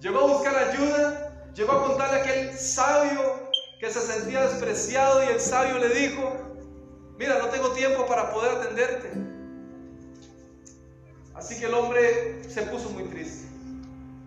Llegó 0.00 0.20
a 0.20 0.32
buscar 0.32 0.56
ayuda, 0.56 1.52
llegó 1.54 1.72
a 1.72 1.86
contarle 1.88 2.20
a 2.20 2.22
aquel 2.22 2.56
sabio 2.56 3.50
que 3.78 3.90
se 3.90 4.00
sentía 4.00 4.48
despreciado 4.48 5.22
y 5.24 5.26
el 5.26 5.40
sabio 5.40 5.78
le 5.78 5.90
dijo, 5.90 6.49
mira, 7.20 7.38
no 7.38 7.48
tengo 7.50 7.70
tiempo 7.72 8.06
para 8.06 8.32
poder 8.32 8.56
atenderte. 8.56 9.10
Así 11.34 11.60
que 11.60 11.66
el 11.66 11.74
hombre 11.74 12.42
se 12.48 12.62
puso 12.62 12.88
muy 12.90 13.04
triste. 13.04 13.46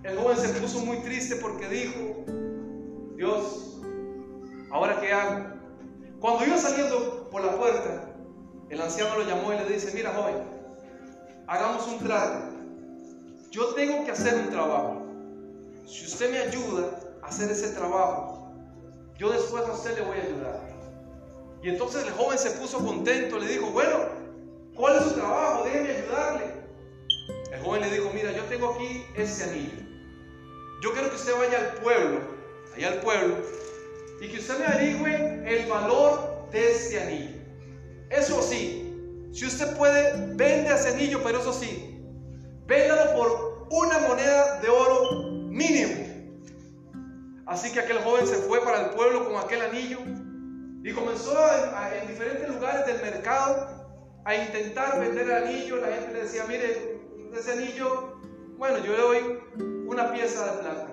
El 0.04 0.16
joven 0.18 0.38
se 0.38 0.50
puso 0.60 0.80
muy 0.82 0.98
triste 0.98 1.38
porque 1.38 1.68
dijo, 1.68 2.24
Dios, 3.16 3.82
¿ahora 4.70 5.02
qué 5.02 5.12
hago? 5.12 5.46
Cuando 6.20 6.46
iba 6.46 6.58
saliendo 6.58 7.30
por 7.32 7.44
la 7.44 7.58
puerta, 7.58 8.14
el 8.70 8.80
anciano 8.80 9.18
lo 9.18 9.26
llamó 9.26 9.54
y 9.54 9.58
le 9.58 9.74
dice, 9.74 9.92
mira 9.96 10.14
joven, 10.14 10.36
hagamos 11.48 11.88
un 11.88 12.00
trato. 12.00 12.54
Yo 13.50 13.74
tengo 13.74 14.06
que 14.06 14.12
hacer 14.12 14.36
un 14.36 14.50
trabajo. 14.52 15.02
Si 15.88 16.06
usted 16.06 16.32
me 16.32 16.38
ayuda 16.38 17.00
a 17.24 17.28
hacer 17.28 17.50
ese 17.52 17.70
trabajo, 17.70 18.52
yo 19.18 19.32
después 19.32 19.64
a 19.68 19.74
usted 19.74 19.98
le 19.98 20.06
voy 20.06 20.18
a 20.18 20.24
ayudar. 20.24 20.73
Y 21.64 21.70
entonces 21.70 22.04
el 22.04 22.12
joven 22.12 22.38
se 22.38 22.52
puso 22.52 22.80
contento, 22.80 23.40
le 23.40 23.48
dijo, 23.48 23.68
bueno, 23.68 24.00
¿cuál 24.76 24.98
es 24.98 25.04
su 25.04 25.12
trabajo? 25.12 25.64
Déjeme 25.64 25.92
ayudarle. 25.92 26.44
El 27.54 27.62
joven 27.62 27.82
le 27.82 27.90
dijo, 27.90 28.12
mira, 28.14 28.34
yo 28.34 28.44
tengo 28.44 28.74
aquí 28.74 29.06
este 29.16 29.46
anillo. 29.46 29.78
Yo 30.82 30.92
quiero 30.92 31.10
que 31.10 31.16
usted 31.16 31.32
vaya 31.38 31.58
al 31.60 31.82
pueblo, 31.82 32.20
allá 32.76 32.90
al 32.90 33.00
pueblo, 33.00 33.38
y 34.20 34.28
que 34.28 34.40
usted 34.40 34.60
me 34.60 34.66
averigüe 34.66 35.44
el 35.48 35.70
valor 35.70 36.50
de 36.52 36.72
este 36.74 37.00
anillo. 37.02 37.38
Eso 38.10 38.42
sí, 38.42 39.30
si 39.32 39.46
usted 39.46 39.78
puede, 39.78 40.36
vende 40.36 40.74
ese 40.74 40.90
anillo, 40.90 41.22
pero 41.24 41.40
eso 41.40 41.54
sí, 41.54 41.98
véndalo 42.68 43.16
por 43.16 43.68
una 43.72 44.00
moneda 44.00 44.60
de 44.60 44.68
oro 44.68 45.32
mínimo. 45.32 46.08
Así 47.46 47.72
que 47.72 47.80
aquel 47.80 48.00
joven 48.00 48.28
se 48.28 48.36
fue 48.36 48.62
para 48.66 48.82
el 48.82 48.90
pueblo 48.96 49.24
con 49.24 49.38
aquel 49.38 49.62
anillo 49.62 50.00
y 50.84 50.92
comenzó 50.92 51.34
en 51.94 52.08
diferentes 52.08 52.50
lugares 52.50 52.86
del 52.86 53.02
mercado 53.02 53.68
a 54.26 54.36
intentar 54.36 55.00
vender 55.00 55.28
el 55.28 55.32
anillo. 55.32 55.78
La 55.78 55.88
gente 55.88 56.14
le 56.14 56.24
decía, 56.24 56.44
mire, 56.46 57.00
ese 57.34 57.54
anillo, 57.54 58.20
bueno, 58.58 58.80
yo 58.80 58.92
le 58.92 58.98
doy 58.98 59.40
una 59.88 60.12
pieza 60.12 60.46
de 60.46 60.62
plata. 60.62 60.88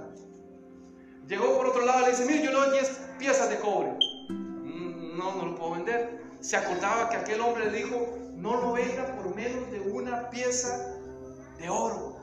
Llegó 1.26 1.56
por 1.56 1.66
otro 1.66 1.84
lado 1.84 2.02
y 2.02 2.04
le 2.04 2.10
dice, 2.10 2.24
mire, 2.24 2.42
yo 2.44 2.50
le 2.50 2.56
doy 2.56 2.70
10 2.70 3.00
piezas 3.18 3.50
de 3.50 3.58
cobre. 3.58 3.92
Mm, 4.28 5.18
no, 5.18 5.34
no 5.34 5.46
lo 5.46 5.54
puedo 5.56 5.72
vender. 5.72 6.22
Se 6.38 6.56
acordaba 6.56 7.08
que 7.10 7.16
aquel 7.16 7.40
hombre 7.40 7.70
le 7.70 7.78
dijo, 7.78 8.16
no 8.34 8.60
lo 8.60 8.72
venda 8.72 9.16
por 9.16 9.34
menos 9.34 9.70
de 9.72 9.80
una 9.80 10.30
pieza 10.30 10.96
de 11.58 11.68
oro. 11.68 12.16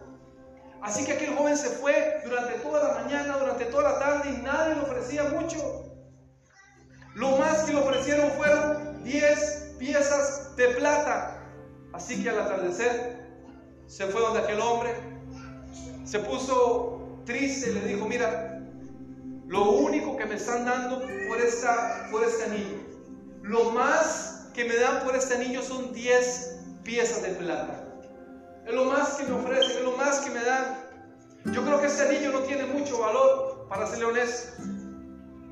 Así 0.82 1.06
que 1.06 1.14
aquel 1.14 1.36
joven 1.36 1.58
se 1.58 1.70
fue 1.70 2.22
durante 2.24 2.60
toda 2.60 2.88
la 2.88 3.04
mañana, 3.04 3.38
durante 3.38 3.66
toda 3.66 3.92
la 3.92 4.00
tarde 4.00 4.30
y 4.30 4.42
nadie 4.42 4.76
le 4.76 4.82
ofrecía 4.82 5.24
mucho. 5.26 5.87
Lo 7.18 7.36
más 7.38 7.64
que 7.64 7.74
le 7.74 7.80
ofrecieron 7.80 8.30
fueron 8.34 9.04
10 9.04 9.76
piezas 9.80 10.56
de 10.56 10.68
plata. 10.68 11.44
Así 11.92 12.22
que 12.22 12.30
al 12.30 12.42
atardecer 12.42 13.26
se 13.88 14.06
fue 14.06 14.22
donde 14.22 14.42
aquel 14.42 14.60
hombre, 14.60 14.92
se 16.06 16.20
puso 16.20 17.24
triste 17.26 17.72
y 17.72 17.74
le 17.74 17.86
dijo, 17.88 18.06
mira, 18.06 18.62
lo 19.48 19.72
único 19.72 20.16
que 20.16 20.28
me 20.28 20.36
están 20.36 20.66
dando 20.66 21.02
por, 21.28 21.42
esta, 21.42 22.08
por 22.12 22.24
este 22.24 22.44
anillo, 22.44 22.78
lo 23.42 23.72
más 23.72 24.50
que 24.54 24.66
me 24.66 24.76
dan 24.76 25.04
por 25.04 25.16
este 25.16 25.34
anillo 25.34 25.64
son 25.64 25.94
10 25.94 26.60
piezas 26.84 27.24
de 27.24 27.30
plata. 27.30 27.84
Es 28.64 28.76
lo 28.76 28.86
más 28.86 29.16
que 29.16 29.24
me 29.24 29.32
ofrecen, 29.32 29.78
es 29.78 29.84
lo 29.84 29.98
más 29.98 30.20
que 30.20 30.30
me 30.30 30.44
dan. 30.44 30.84
Yo 31.46 31.64
creo 31.64 31.82
que 31.82 31.88
este 31.88 32.04
anillo 32.04 32.32
no 32.32 32.42
tiene 32.42 32.66
mucho 32.66 33.00
valor, 33.00 33.66
para 33.70 33.88
serle 33.88 34.06
honesto. 34.06 34.62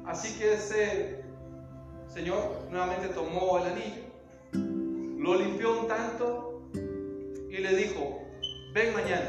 Así 0.05 0.31
que 0.37 0.53
ese 0.53 1.24
señor 2.15 2.69
nuevamente 2.71 3.09
tomó 3.09 3.59
el 3.59 3.73
anillo, 3.73 4.03
lo 5.21 5.35
limpió 5.35 5.81
un 5.81 5.87
tanto 5.89 6.61
y 6.73 7.57
le 7.57 7.75
dijo, 7.75 8.21
ven 8.73 8.93
mañana. 8.93 9.27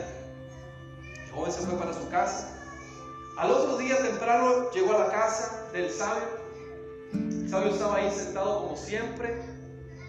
El 1.24 1.32
joven 1.32 1.52
se 1.52 1.62
fue 1.62 1.76
para 1.76 1.92
su 1.92 2.08
casa. 2.08 2.56
Al 3.38 3.50
otro 3.50 3.76
día 3.78 4.00
temprano 4.00 4.70
llegó 4.70 4.94
a 4.94 5.00
la 5.00 5.10
casa 5.10 5.68
del 5.72 5.90
sabio. 5.90 6.28
El 7.12 7.50
sabio 7.50 7.72
estaba 7.72 7.96
ahí 7.96 8.10
sentado 8.12 8.62
como 8.62 8.76
siempre. 8.76 9.34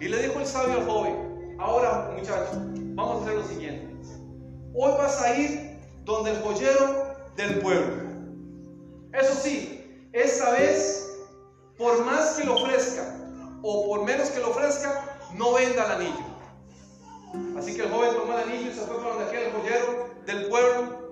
Y 0.00 0.06
le 0.06 0.22
dijo 0.22 0.38
el 0.38 0.46
sabio 0.46 0.78
al 0.78 0.86
joven, 0.86 1.56
ahora 1.58 2.12
muchacho, 2.16 2.62
vamos 2.94 3.18
a 3.18 3.24
hacer 3.24 3.34
lo 3.38 3.44
siguiente. 3.44 3.88
Hoy 4.72 4.92
vas 4.96 5.20
a 5.20 5.36
ir 5.36 5.80
donde 6.04 6.30
el 6.30 6.42
joyero 6.42 7.16
del 7.34 7.58
pueblo. 7.58 8.04
Eso 9.12 9.34
sí, 9.34 9.84
esta 10.12 10.52
vez, 10.52 11.07
por 11.78 12.04
más 12.04 12.34
que 12.34 12.44
lo 12.44 12.56
ofrezca 12.56 13.14
o 13.62 13.86
por 13.86 14.04
menos 14.04 14.28
que 14.30 14.40
lo 14.40 14.50
ofrezca, 14.50 15.18
no 15.34 15.54
venda 15.54 15.84
el 15.86 15.92
anillo. 15.92 17.58
Así 17.58 17.74
que 17.74 17.82
el 17.82 17.90
joven 17.90 18.14
tomó 18.14 18.32
el 18.38 18.48
anillo 18.48 18.70
y 18.70 18.74
se 18.74 18.80
fue 18.80 18.96
para 18.96 19.14
donde 19.14 19.24
aquel 19.24 19.52
joyero 19.52 20.10
del 20.26 20.48
pueblo. 20.48 21.08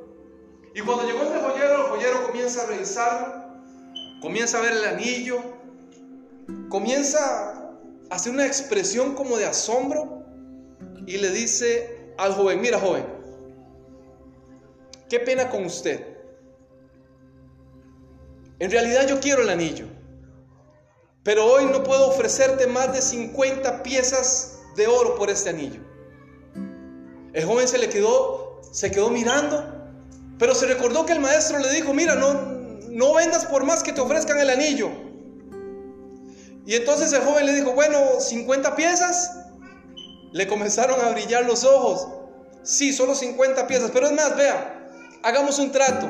Y 0.75 0.81
cuando 0.81 1.05
llegó 1.05 1.23
este 1.23 1.41
joyero, 1.41 1.87
el 1.87 1.91
joyero 1.91 2.27
comienza 2.27 2.63
a 2.63 2.67
revisarlo, 2.67 3.45
comienza 4.21 4.59
a 4.59 4.61
ver 4.63 4.73
el 4.73 4.85
anillo, 4.85 5.39
comienza 6.69 7.51
a 8.11 8.15
hacer 8.15 8.33
una 8.33 8.47
expresión 8.47 9.15
como 9.15 9.37
de 9.37 9.47
asombro 9.47 10.25
y 11.07 11.19
le 11.19 11.31
dice 11.31 12.13
al 12.19 12.33
joven, 12.33 12.61
mira 12.61 12.79
joven, 12.79 13.07
qué 15.09 15.21
pena 15.21 15.49
con 15.49 15.65
usted. 15.65 16.17
En 18.59 18.71
realidad 18.71 19.07
yo 19.07 19.21
quiero 19.21 19.43
el 19.43 19.51
anillo, 19.51 19.87
pero 21.27 21.45
hoy 21.45 21.65
no 21.65 21.83
puedo 21.83 22.07
ofrecerte 22.07 22.69
más 22.69 22.93
de 22.93 23.03
50 23.03 23.83
piezas 23.83 24.61
de 24.77 24.87
oro 24.87 25.17
por 25.17 25.29
este 25.29 25.51
anillo. 25.51 25.81
El 27.33 27.45
joven 27.45 27.67
se 27.67 27.79
le 27.79 27.89
quedó, 27.89 28.63
se 28.71 28.93
quedó 28.93 29.11
mirando, 29.11 29.61
pero 30.39 30.55
se 30.55 30.67
recordó 30.67 31.05
que 31.05 31.15
el 31.15 31.19
maestro 31.19 31.59
le 31.59 31.73
dijo, 31.73 31.93
mira, 31.93 32.15
no, 32.15 32.33
no 32.91 33.15
vendas 33.15 33.45
por 33.45 33.65
más 33.65 33.83
que 33.83 33.93
te 33.93 34.01
ofrezcan 34.01 34.39
el 34.39 34.51
anillo. 34.51 34.89
Y 36.65 36.77
entonces 36.77 37.13
el 37.13 37.23
joven 37.23 37.45
le 37.45 37.55
dijo, 37.55 37.73
bueno, 37.73 38.21
50 38.21 38.77
piezas. 38.77 39.37
Le 40.31 40.47
comenzaron 40.47 41.01
a 41.01 41.09
brillar 41.09 41.45
los 41.45 41.65
ojos. 41.65 42.07
Sí, 42.63 42.93
solo 42.93 43.17
50 43.17 43.67
piezas, 43.67 43.91
pero 43.93 44.07
es 44.07 44.13
más, 44.13 44.37
vea, 44.37 44.93
hagamos 45.25 45.59
un 45.59 45.73
trato. 45.73 46.07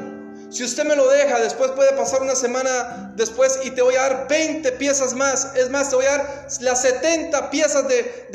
Si 0.48 0.62
usted 0.62 0.84
me 0.84 0.94
lo 0.94 1.08
deja, 1.08 1.40
después 1.40 1.72
puede 1.72 1.92
pasar 1.92 2.22
una 2.22 2.36
semana 2.36 3.12
después 3.16 3.58
y 3.64 3.72
te 3.72 3.82
voy 3.82 3.96
a 3.96 4.02
dar 4.02 4.28
20 4.28 4.72
piezas 4.72 5.14
más. 5.14 5.52
Es 5.56 5.70
más, 5.70 5.90
te 5.90 5.96
voy 5.96 6.06
a 6.06 6.18
dar 6.18 6.48
las 6.60 6.82
70 6.82 7.50
piezas 7.50 7.88
de, 7.88 8.28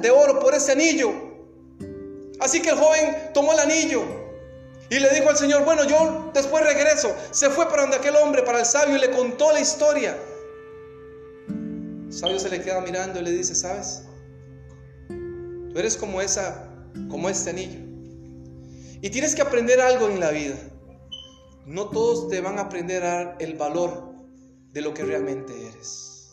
de, 0.00 0.10
oro 0.10 0.40
por 0.40 0.54
ese 0.54 0.72
anillo. 0.72 1.12
Así 2.40 2.62
que 2.62 2.70
el 2.70 2.76
joven 2.76 3.30
tomó 3.34 3.52
el 3.52 3.58
anillo 3.58 4.02
y 4.88 4.98
le 4.98 5.10
dijo 5.10 5.28
al 5.28 5.36
Señor, 5.36 5.64
bueno, 5.64 5.84
yo 5.84 6.30
después 6.32 6.64
regreso. 6.64 7.14
Se 7.32 7.50
fue 7.50 7.68
para 7.68 7.82
donde 7.82 7.98
aquel 7.98 8.16
hombre, 8.16 8.42
para 8.42 8.60
el 8.60 8.66
sabio, 8.66 8.96
y 8.96 9.00
le 9.00 9.10
contó 9.10 9.52
la 9.52 9.60
historia. 9.60 10.16
El 11.48 12.12
sabio 12.12 12.38
se 12.38 12.48
le 12.48 12.62
queda 12.62 12.80
mirando 12.80 13.20
y 13.20 13.24
le 13.24 13.32
dice, 13.32 13.54
¿sabes? 13.54 14.02
Tú 15.08 15.78
eres 15.78 15.98
como 15.98 16.22
esa, 16.22 16.70
como 17.10 17.28
este 17.28 17.50
anillo. 17.50 17.80
Y 19.02 19.10
tienes 19.10 19.34
que 19.34 19.42
aprender 19.42 19.80
algo 19.80 20.08
en 20.08 20.18
la 20.18 20.30
vida. 20.30 20.56
No 21.68 21.90
todos 21.90 22.28
te 22.28 22.40
van 22.40 22.58
a 22.58 22.62
aprender 22.62 23.04
a 23.04 23.36
el 23.38 23.54
valor 23.54 24.14
de 24.72 24.80
lo 24.80 24.94
que 24.94 25.04
realmente 25.04 25.68
eres. 25.68 26.30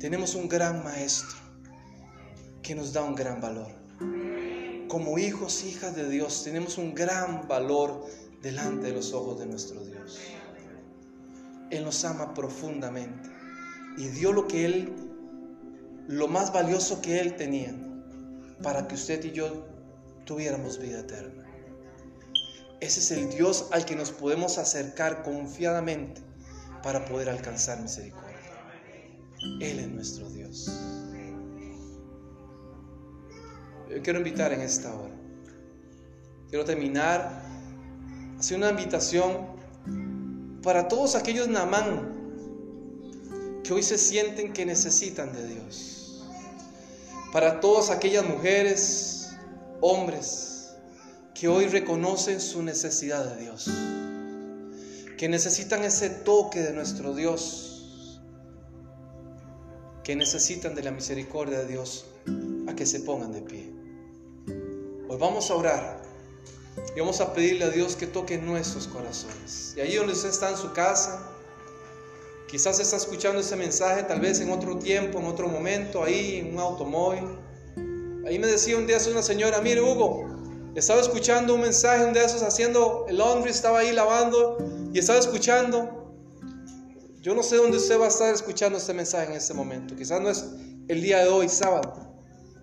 Tenemos 0.00 0.34
un 0.34 0.48
gran 0.48 0.82
maestro 0.82 1.36
que 2.62 2.74
nos 2.74 2.92
da 2.92 3.04
un 3.04 3.14
gran 3.14 3.40
valor 3.40 3.82
como 4.92 5.18
hijos, 5.18 5.64
hijas 5.64 5.96
de 5.96 6.06
Dios, 6.06 6.44
tenemos 6.44 6.76
un 6.76 6.94
gran 6.94 7.48
valor 7.48 8.04
delante 8.42 8.88
de 8.88 8.92
los 8.92 9.14
ojos 9.14 9.38
de 9.38 9.46
nuestro 9.46 9.82
Dios. 9.82 10.20
Él 11.70 11.82
nos 11.82 12.04
ama 12.04 12.34
profundamente 12.34 13.30
y 13.96 14.08
dio 14.08 14.32
lo 14.32 14.46
que 14.46 14.66
Él, 14.66 14.92
lo 16.08 16.28
más 16.28 16.52
valioso 16.52 17.00
que 17.00 17.20
Él 17.20 17.36
tenía, 17.36 17.74
para 18.62 18.86
que 18.86 18.96
usted 18.96 19.24
y 19.24 19.30
yo 19.30 19.66
tuviéramos 20.26 20.78
vida 20.78 21.00
eterna. 21.00 21.41
Ese 22.82 22.98
es 22.98 23.12
el 23.12 23.30
Dios 23.30 23.68
al 23.70 23.84
que 23.84 23.94
nos 23.94 24.10
podemos 24.10 24.58
acercar 24.58 25.22
confiadamente 25.22 26.20
para 26.82 27.04
poder 27.04 27.28
alcanzar 27.28 27.80
misericordia. 27.80 28.40
Él 29.60 29.78
es 29.78 29.86
nuestro 29.86 30.28
Dios. 30.30 30.68
Yo 33.88 34.02
quiero 34.02 34.18
invitar 34.18 34.52
en 34.52 34.62
esta 34.62 34.92
hora. 34.92 35.14
Quiero 36.48 36.64
terminar 36.64 37.40
haciendo 38.36 38.68
una 38.68 38.76
invitación 38.76 39.46
para 40.60 40.88
todos 40.88 41.14
aquellos 41.14 41.46
Namán 41.46 42.10
que 43.62 43.72
hoy 43.72 43.84
se 43.84 43.96
sienten 43.96 44.52
que 44.52 44.66
necesitan 44.66 45.32
de 45.32 45.46
Dios. 45.46 46.26
Para 47.32 47.60
todas 47.60 47.90
aquellas 47.90 48.24
mujeres, 48.24 49.36
hombres 49.80 50.51
que 51.34 51.48
hoy 51.48 51.66
reconocen 51.66 52.40
su 52.40 52.62
necesidad 52.62 53.24
de 53.24 53.42
Dios. 53.42 53.70
Que 55.16 55.28
necesitan 55.28 55.84
ese 55.84 56.10
toque 56.10 56.60
de 56.60 56.72
nuestro 56.72 57.14
Dios. 57.14 58.20
Que 60.04 60.16
necesitan 60.16 60.74
de 60.74 60.82
la 60.82 60.90
misericordia 60.90 61.60
de 61.60 61.66
Dios 61.66 62.06
a 62.68 62.74
que 62.74 62.86
se 62.86 63.00
pongan 63.00 63.32
de 63.32 63.42
pie. 63.42 63.72
Hoy 65.08 65.18
vamos 65.18 65.50
a 65.50 65.54
orar 65.54 66.02
y 66.96 67.00
vamos 67.00 67.20
a 67.20 67.32
pedirle 67.32 67.64
a 67.66 67.70
Dios 67.70 67.96
que 67.96 68.06
toque 68.06 68.38
nuestros 68.38 68.88
corazones. 68.88 69.74
Y 69.76 69.80
ahí 69.80 69.96
donde 69.96 70.12
usted 70.12 70.30
está 70.30 70.50
en 70.50 70.56
su 70.56 70.72
casa, 70.72 71.32
Quizás 72.52 72.78
está 72.80 72.98
escuchando 72.98 73.40
ese 73.40 73.56
mensaje 73.56 74.02
tal 74.02 74.20
vez 74.20 74.38
en 74.40 74.52
otro 74.52 74.76
tiempo, 74.76 75.18
en 75.18 75.24
otro 75.24 75.48
momento, 75.48 76.04
ahí 76.04 76.36
en 76.36 76.52
un 76.52 76.60
automóvil. 76.60 77.24
Ahí 78.26 78.38
me 78.38 78.46
decía 78.46 78.76
un 78.76 78.86
día 78.86 78.98
una 79.10 79.22
señora, 79.22 79.62
mire 79.62 79.80
Hugo, 79.80 80.41
estaba 80.74 81.00
escuchando 81.00 81.54
un 81.54 81.60
mensaje, 81.60 82.04
un 82.04 82.12
de 82.12 82.24
esos 82.24 82.42
haciendo 82.42 83.04
el 83.08 83.18
laundry, 83.18 83.50
estaba 83.50 83.80
ahí 83.80 83.92
lavando 83.92 84.58
y 84.92 84.98
estaba 84.98 85.18
escuchando. 85.18 86.14
Yo 87.20 87.34
no 87.34 87.42
sé 87.42 87.56
dónde 87.56 87.76
usted 87.76 88.00
va 88.00 88.06
a 88.06 88.08
estar 88.08 88.34
escuchando 88.34 88.78
este 88.78 88.94
mensaje 88.94 89.30
en 89.30 89.36
este 89.36 89.54
momento. 89.54 89.94
Quizás 89.94 90.20
no 90.20 90.28
es 90.28 90.44
el 90.88 91.02
día 91.02 91.18
de 91.18 91.28
hoy, 91.28 91.48
sábado. 91.48 92.16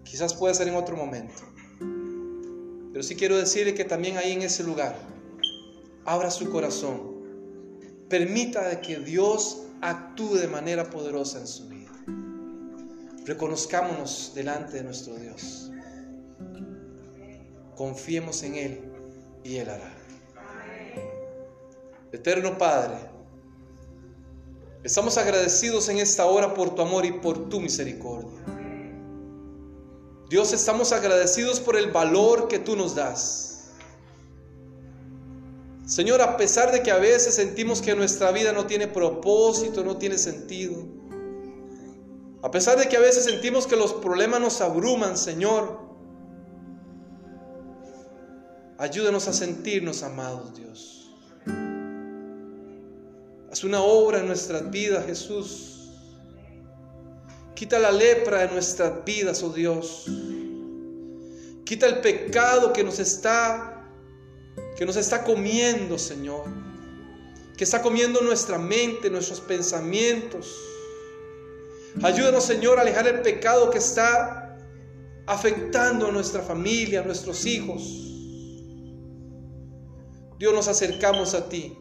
Quizás 0.03 0.34
puede 0.34 0.53
ser 0.55 0.68
en 0.68 0.76
otro 0.76 0.97
momento. 0.97 1.43
Pero 2.91 3.03
sí 3.03 3.16
quiero 3.16 3.38
decirle 3.38 3.74
que 3.74 3.86
también 3.86 4.18
ahí 4.18 4.34
en 4.34 4.41
ese 4.41 4.64
lugar, 4.64 4.97
abra 6.03 6.32
su 6.32 6.49
corazón. 6.49 7.20
Permita 8.10 8.82
que 8.82 8.97
Dios 8.97 9.62
actúe 9.82 10.36
de 10.36 10.47
manera 10.47 10.89
poderosa 10.89 11.39
en 11.39 11.47
su 11.47 11.70
vida. 11.70 11.91
Reconozcámonos 13.26 14.32
delante 14.34 14.78
de 14.78 14.84
nuestro 14.84 15.16
Dios. 15.16 15.72
Confiemos 17.80 18.44
en 18.44 18.56
Él 18.56 18.82
y 19.42 19.56
Él 19.56 19.70
hará. 19.70 19.90
Eterno 22.12 22.58
Padre, 22.58 22.98
estamos 24.84 25.18
agradecidos 25.18 25.88
en 25.88 26.00
esta 26.00 26.26
hora 26.26 26.54
por 26.54 26.76
tu 26.76 26.82
amor 26.82 27.06
y 27.06 27.14
por 27.14 27.48
tu 27.48 27.62
misericordia. 27.62 28.38
Dios, 30.30 30.52
estamos 30.52 30.92
agradecidos 30.92 31.62
por 31.62 31.78
el 31.78 31.90
valor 31.90 32.50
que 32.50 32.60
tú 32.60 32.76
nos 32.76 32.96
das. 32.96 33.70
Señor, 35.86 36.22
a 36.22 36.36
pesar 36.36 36.74
de 36.74 36.84
que 36.84 36.92
a 36.92 36.98
veces 36.98 37.34
sentimos 37.34 37.82
que 37.82 37.96
nuestra 37.96 38.34
vida 38.34 38.52
no 38.52 38.66
tiene 38.66 38.90
propósito, 38.90 39.86
no 39.86 39.96
tiene 39.96 40.18
sentido, 40.18 40.84
a 42.42 42.52
pesar 42.52 42.78
de 42.78 42.90
que 42.90 42.98
a 42.98 43.00
veces 43.00 43.24
sentimos 43.24 43.66
que 43.66 43.78
los 43.78 43.94
problemas 43.94 44.42
nos 44.42 44.60
abruman, 44.60 45.18
Señor, 45.18 45.89
ayúdanos 48.80 49.28
a 49.28 49.34
sentirnos 49.34 50.02
amados, 50.02 50.56
Dios. 50.56 51.12
Haz 53.52 53.64
una 53.64 53.82
obra 53.82 54.20
en 54.20 54.28
nuestras 54.28 54.72
vidas, 54.72 55.06
Jesús. 55.06 55.92
Quita 57.56 57.78
la 57.78 57.92
lepra 57.92 58.48
de 58.48 58.54
nuestras 58.54 59.04
vidas, 59.04 59.44
oh 59.44 59.50
Dios. 59.50 60.06
Quita 61.66 61.88
el 61.88 62.00
pecado 62.00 62.72
que 62.74 62.84
nos 62.84 63.00
está 63.00 63.76
que 64.78 64.86
nos 64.86 64.96
está 64.96 65.26
comiendo, 65.26 66.00
Señor. 66.00 66.46
Que 67.58 67.66
está 67.66 67.82
comiendo 67.82 68.22
nuestra 68.22 68.58
mente, 68.58 69.10
nuestros 69.10 69.42
pensamientos. 69.42 70.56
Ayúdanos, 72.02 72.46
Señor, 72.46 72.80
a 72.80 72.84
alejar 72.84 73.08
el 73.08 73.22
pecado 73.22 73.70
que 73.72 73.80
está 73.80 74.58
afectando 75.28 76.08
a 76.08 76.12
nuestra 76.12 76.42
familia, 76.42 77.02
a 77.02 77.04
nuestros 77.04 77.46
hijos. 77.46 78.09
Dios 80.40 80.54
nos 80.54 80.70
acercamos 80.70 81.34
a 81.34 81.50
ti, 81.50 81.78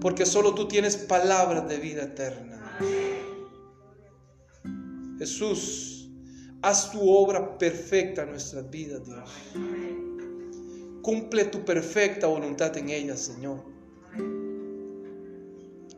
porque 0.00 0.26
solo 0.26 0.56
tú 0.56 0.66
tienes 0.66 0.96
palabras 0.96 1.68
de 1.68 1.78
vida 1.78 2.02
eterna. 2.02 2.78
Jesús, 5.18 6.10
haz 6.62 6.90
tu 6.90 7.08
obra 7.08 7.56
perfecta 7.58 8.24
en 8.24 8.30
nuestras 8.30 8.68
vidas, 8.70 9.06
Dios. 9.06 9.30
Cumple 11.00 11.44
tu 11.44 11.64
perfecta 11.64 12.26
voluntad 12.26 12.76
en 12.76 12.90
ellas, 12.90 13.20
Señor. 13.20 13.62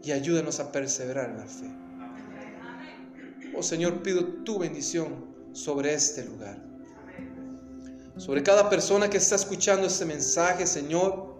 Y 0.04 0.12
ayúdanos 0.12 0.60
a 0.60 0.70
perseverar 0.70 1.30
en 1.30 1.38
la 1.38 1.46
fe. 1.46 1.70
Oh 3.56 3.62
Señor, 3.62 4.02
pido 4.02 4.26
tu 4.44 4.58
bendición 4.58 5.24
sobre 5.52 5.94
este 5.94 6.24
lugar. 6.26 6.62
Sobre 8.18 8.42
cada 8.42 8.68
persona 8.68 9.08
que 9.08 9.16
está 9.16 9.36
escuchando 9.36 9.86
este 9.86 10.04
mensaje, 10.04 10.66
Señor, 10.66 11.31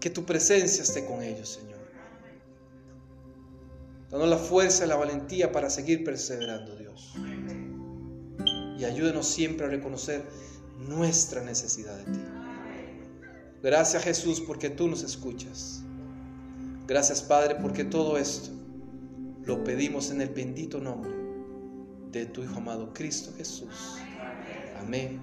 que 0.00 0.10
tu 0.10 0.24
presencia 0.24 0.82
esté 0.82 1.04
con 1.04 1.22
ellos, 1.22 1.48
Señor. 1.48 1.78
Danos 4.10 4.28
la 4.28 4.38
fuerza 4.38 4.84
y 4.84 4.88
la 4.88 4.96
valentía 4.96 5.52
para 5.52 5.68
seguir 5.68 6.04
perseverando, 6.04 6.76
Dios. 6.76 7.14
Y 8.78 8.84
ayúdenos 8.84 9.26
siempre 9.26 9.66
a 9.66 9.68
reconocer 9.68 10.24
nuestra 10.78 11.42
necesidad 11.42 11.96
de 11.98 12.12
ti. 12.12 12.20
Gracias 13.62 14.04
Jesús 14.04 14.40
porque 14.40 14.70
tú 14.70 14.88
nos 14.88 15.02
escuchas. 15.02 15.82
Gracias 16.86 17.20
Padre 17.20 17.56
porque 17.60 17.84
todo 17.84 18.16
esto 18.16 18.50
lo 19.44 19.64
pedimos 19.64 20.10
en 20.10 20.20
el 20.20 20.28
bendito 20.28 20.80
nombre 20.80 21.10
de 22.12 22.26
tu 22.26 22.42
Hijo 22.42 22.56
amado 22.56 22.94
Cristo 22.94 23.32
Jesús. 23.36 23.96
Amén 24.80 25.20